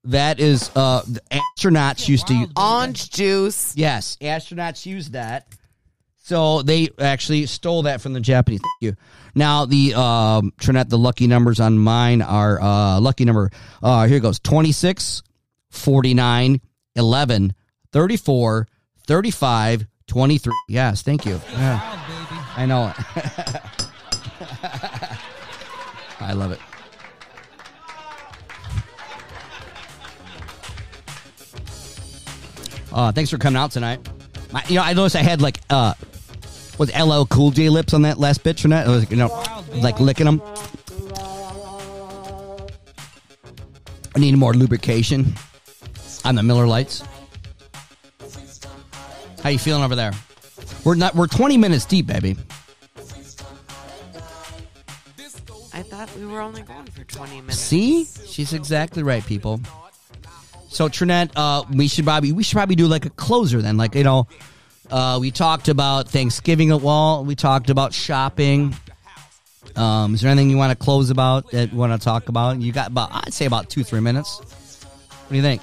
That 0.06 0.40
is 0.40 0.72
uh, 0.74 1.02
the 1.06 1.22
astronauts 1.32 2.08
used 2.08 2.28
to. 2.28 2.34
use 2.34 2.50
Orange 2.56 3.10
juice. 3.10 3.76
Yes, 3.76 4.18
astronauts 4.22 4.86
use 4.86 5.10
that. 5.10 5.48
So 6.20 6.62
they 6.62 6.90
actually 6.98 7.46
stole 7.48 7.84
that 7.84 8.02
from 8.02 8.14
the 8.14 8.22
Japanese. 8.22 8.62
Thank 8.62 8.94
you. 8.94 8.96
Now 9.36 9.66
the 9.66 9.94
um, 9.96 10.54
Trinette, 10.60 10.90
the 10.90 10.98
lucky 10.98 11.28
numbers 11.28 11.60
on 11.60 11.78
mine 11.78 12.22
are 12.22 12.62
uh, 12.62 13.00
lucky 13.02 13.26
number. 13.26 13.52
Uh, 13.84 14.08
here 14.08 14.18
it 14.18 14.22
goes: 14.22 14.40
26, 14.40 15.22
49, 15.76 16.62
11, 16.96 17.54
34, 17.92 18.68
35, 19.08 19.88
23. 20.08 20.54
Yes, 20.68 21.02
thank 21.02 21.26
you. 21.26 21.42
Yeah, 21.52 21.80
I 22.56 22.66
know 22.66 22.88
it. 22.88 22.96
I 26.20 26.34
love 26.34 26.52
it. 26.52 26.60
Uh, 32.92 33.12
thanks 33.12 33.30
for 33.30 33.38
coming 33.38 33.58
out 33.58 33.72
tonight. 33.72 34.08
I, 34.54 34.64
you 34.70 34.76
know, 34.76 34.84
I 34.84 34.94
noticed 34.94 35.18
I 35.18 35.22
had 35.22 35.42
like 35.42 35.60
uh, 35.70 35.94
was 36.78 36.96
LL 36.98 37.26
Cool 37.26 37.52
J 37.52 37.70
lips 37.70 37.94
on 37.94 38.04
that 38.04 38.18
last 38.18 38.44
bitch 38.44 38.64
or 38.64 38.70
not? 38.70 38.88
Was 38.88 39.10
you 39.12 39.18
know, 39.18 39.44
like 39.76 40.00
licking 40.00 40.26
them. 40.26 40.42
I 44.16 44.20
need 44.20 44.38
more 44.38 44.54
lubrication 44.54 45.36
on 46.26 46.36
the 46.36 46.44
Miller 46.44 46.68
Lites. 46.68 47.04
How 49.44 49.50
you 49.50 49.60
feeling 49.60 49.84
over 49.84 49.96
there? 49.96 50.12
We're 50.84 50.96
not. 50.96 51.16
We're 51.16 51.28
20 51.28 51.58
minutes 51.58 51.86
deep, 51.86 52.08
baby. 52.08 52.36
I 55.74 55.82
thought 55.84 56.10
we 56.18 56.26
were 56.26 56.40
only 56.42 56.62
going 56.62 56.86
for 56.86 57.04
20 57.04 57.42
minutes. 57.42 57.58
See, 57.60 58.06
she's 58.06 58.54
exactly 58.54 59.04
right, 59.04 59.26
people. 59.26 59.60
So 60.70 60.90
Trinette, 60.90 61.32
uh, 61.36 61.64
we 61.72 61.88
should 61.88 62.06
probably 62.06 62.32
we 62.32 62.44
should 62.44 62.56
probably 62.56 62.76
do 62.76 62.88
like 62.88 63.06
a 63.06 63.10
closer 63.12 63.62
then, 63.62 63.78
like 63.78 63.96
you 63.96 64.04
know, 64.04 64.28
Uh, 64.90 65.18
we 65.20 65.32
talked 65.32 65.68
about 65.68 66.08
Thanksgiving 66.10 66.70
at 66.72 66.80
Wall. 66.82 67.24
We 67.26 67.36
talked 67.36 67.70
about 67.72 67.92
shopping. 67.94 68.76
Um, 69.76 70.14
is 70.14 70.22
there 70.22 70.30
anything 70.32 70.52
you 70.52 70.58
want 70.58 70.78
to 70.78 70.84
close 70.84 71.10
about 71.10 71.50
that 71.52 71.72
you 71.72 71.78
want 71.78 71.92
to 72.00 72.04
talk 72.04 72.30
about? 72.30 72.62
You 72.62 72.72
got 72.72 72.88
about, 72.88 73.10
I'd 73.12 73.34
say 73.34 73.46
about 73.46 73.70
two, 73.70 73.84
three 73.84 74.00
minutes. 74.00 74.38
What 74.40 75.30
do 75.32 75.36
you 75.36 75.42
think? 75.42 75.62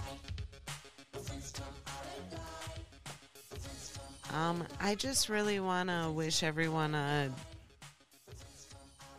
Um, 4.42 4.64
I 4.80 4.96
just 4.96 5.28
really 5.28 5.60
want 5.60 5.88
to 5.88 6.10
wish 6.10 6.42
everyone 6.42 6.96
a 6.96 7.30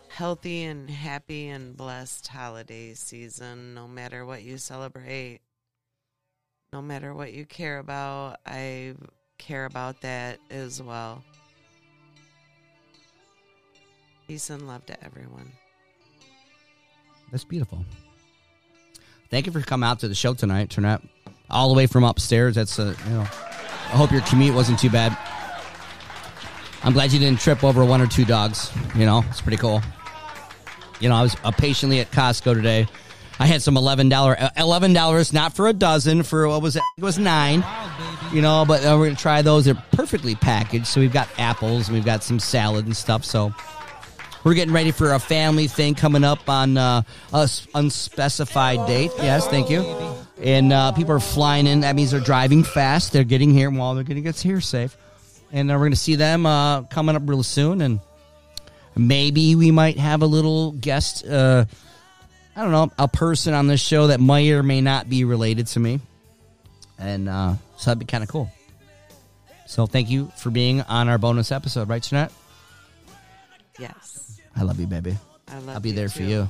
healthy 0.09 0.63
and 0.63 0.89
happy 0.89 1.47
and 1.47 1.77
blessed 1.77 2.27
holiday 2.27 2.93
season, 2.93 3.73
no 3.73 3.87
matter 3.87 4.25
what 4.25 4.43
you 4.43 4.57
celebrate, 4.57 5.39
no 6.73 6.81
matter 6.81 7.13
what 7.13 7.31
you 7.31 7.45
care 7.45 7.79
about. 7.79 8.35
I 8.45 8.95
care 9.37 9.63
about 9.63 10.01
that 10.01 10.39
as 10.51 10.83
well. 10.83 11.23
Peace 14.27 14.49
and 14.49 14.67
love 14.67 14.85
to 14.87 15.05
everyone. 15.05 15.53
That's 17.31 17.45
beautiful. 17.45 17.85
Thank 19.29 19.45
you 19.45 19.53
for 19.53 19.61
coming 19.61 19.87
out 19.87 19.99
to 19.99 20.09
the 20.09 20.15
show 20.15 20.33
tonight, 20.33 20.67
Turnette. 20.67 21.07
All 21.49 21.69
the 21.69 21.75
way 21.75 21.87
from 21.87 22.03
upstairs. 22.03 22.55
That's 22.55 22.77
a, 22.77 22.93
you 23.05 23.11
know. 23.11 23.27
I 23.93 23.95
hope 23.95 24.11
your 24.11 24.21
commute 24.21 24.55
wasn't 24.55 24.79
too 24.79 24.89
bad. 24.89 25.15
I'm 26.83 26.93
glad 26.93 27.13
you 27.13 27.19
didn't 27.19 27.39
trip 27.39 27.63
over 27.63 27.85
one 27.85 28.01
or 28.01 28.07
two 28.07 28.25
dogs. 28.25 28.71
You 28.95 29.05
know, 29.05 29.23
it's 29.29 29.39
pretty 29.39 29.57
cool. 29.57 29.83
You 30.99 31.09
know, 31.09 31.15
I 31.15 31.21
was 31.21 31.37
uh, 31.43 31.51
patiently 31.51 31.99
at 31.99 32.09
Costco 32.09 32.55
today. 32.55 32.87
I 33.39 33.45
had 33.45 33.61
some 33.61 33.77
eleven 33.77 34.09
dollar, 34.09 34.35
eleven 34.57 34.93
dollars, 34.93 35.31
not 35.31 35.53
for 35.53 35.67
a 35.67 35.73
dozen, 35.73 36.23
for 36.23 36.47
what 36.47 36.63
was 36.63 36.75
it? 36.75 36.81
It 36.97 37.03
was 37.03 37.19
nine. 37.19 37.63
You 38.31 38.41
know, 38.41 38.65
but 38.67 38.83
uh, 38.83 38.95
we're 38.97 39.05
gonna 39.05 39.15
try 39.15 39.43
those. 39.43 39.65
They're 39.65 39.83
perfectly 39.91 40.33
packaged. 40.33 40.87
So 40.87 40.99
we've 40.99 41.13
got 41.13 41.29
apples, 41.37 41.91
we've 41.91 42.05
got 42.05 42.23
some 42.23 42.39
salad 42.39 42.85
and 42.85 42.97
stuff. 42.97 43.23
So 43.23 43.53
we're 44.43 44.55
getting 44.55 44.73
ready 44.73 44.91
for 44.91 45.13
a 45.13 45.19
family 45.19 45.67
thing 45.67 45.93
coming 45.93 46.23
up 46.23 46.49
on 46.49 46.77
uh, 46.77 47.03
a 47.31 47.49
unspecified 47.75 48.87
date. 48.87 49.11
Yes, 49.17 49.47
thank 49.47 49.69
you. 49.69 50.12
And 50.43 50.73
uh, 50.73 50.91
people 50.91 51.13
are 51.13 51.21
flying 51.21 51.67
in. 51.67 51.79
That 51.81 51.95
means 51.95 52.11
they're 52.11 52.19
driving 52.19 52.63
fast. 52.65 53.13
They're 53.13 53.23
getting 53.23 53.51
here 53.51 53.69
while 53.69 53.95
they're 53.95 54.03
going 54.03 54.17
to 54.17 54.21
get 54.21 54.37
here 54.39 54.59
safe. 54.59 54.97
And 55.53 55.71
uh, 55.71 55.75
we're 55.75 55.79
going 55.79 55.91
to 55.91 55.97
see 55.97 56.15
them 56.15 56.45
uh, 56.45 56.83
coming 56.83 57.15
up 57.15 57.21
real 57.25 57.43
soon. 57.43 57.81
And 57.81 58.01
maybe 58.95 59.55
we 59.55 59.71
might 59.71 59.97
have 59.97 60.21
a 60.21 60.25
little 60.25 60.73
guest. 60.73 61.25
Uh, 61.25 61.63
I 62.55 62.61
don't 62.61 62.71
know, 62.71 62.91
a 62.99 63.07
person 63.07 63.53
on 63.53 63.67
this 63.67 63.81
show 63.81 64.07
that 64.07 64.19
might 64.19 64.49
or 64.49 64.63
may 64.63 64.81
not 64.81 65.09
be 65.09 65.23
related 65.23 65.67
to 65.67 65.79
me. 65.79 66.01
And 66.99 67.29
uh, 67.29 67.55
so 67.77 67.91
that'd 67.91 67.99
be 67.99 68.05
kind 68.05 68.23
of 68.23 68.29
cool. 68.29 68.51
So 69.65 69.87
thank 69.87 70.09
you 70.09 70.29
for 70.37 70.49
being 70.49 70.81
on 70.81 71.07
our 71.07 71.17
bonus 71.17 71.51
episode, 71.51 71.87
right, 71.87 72.03
Jeanette? 72.03 72.31
Yes. 73.79 74.39
I 74.55 74.63
love 74.63 74.79
you, 74.79 74.87
baby. 74.87 75.17
I 75.47 75.59
love 75.59 75.69
I'll 75.69 75.79
be 75.79 75.93
there 75.93 76.09
for 76.09 76.23
you. 76.23 76.49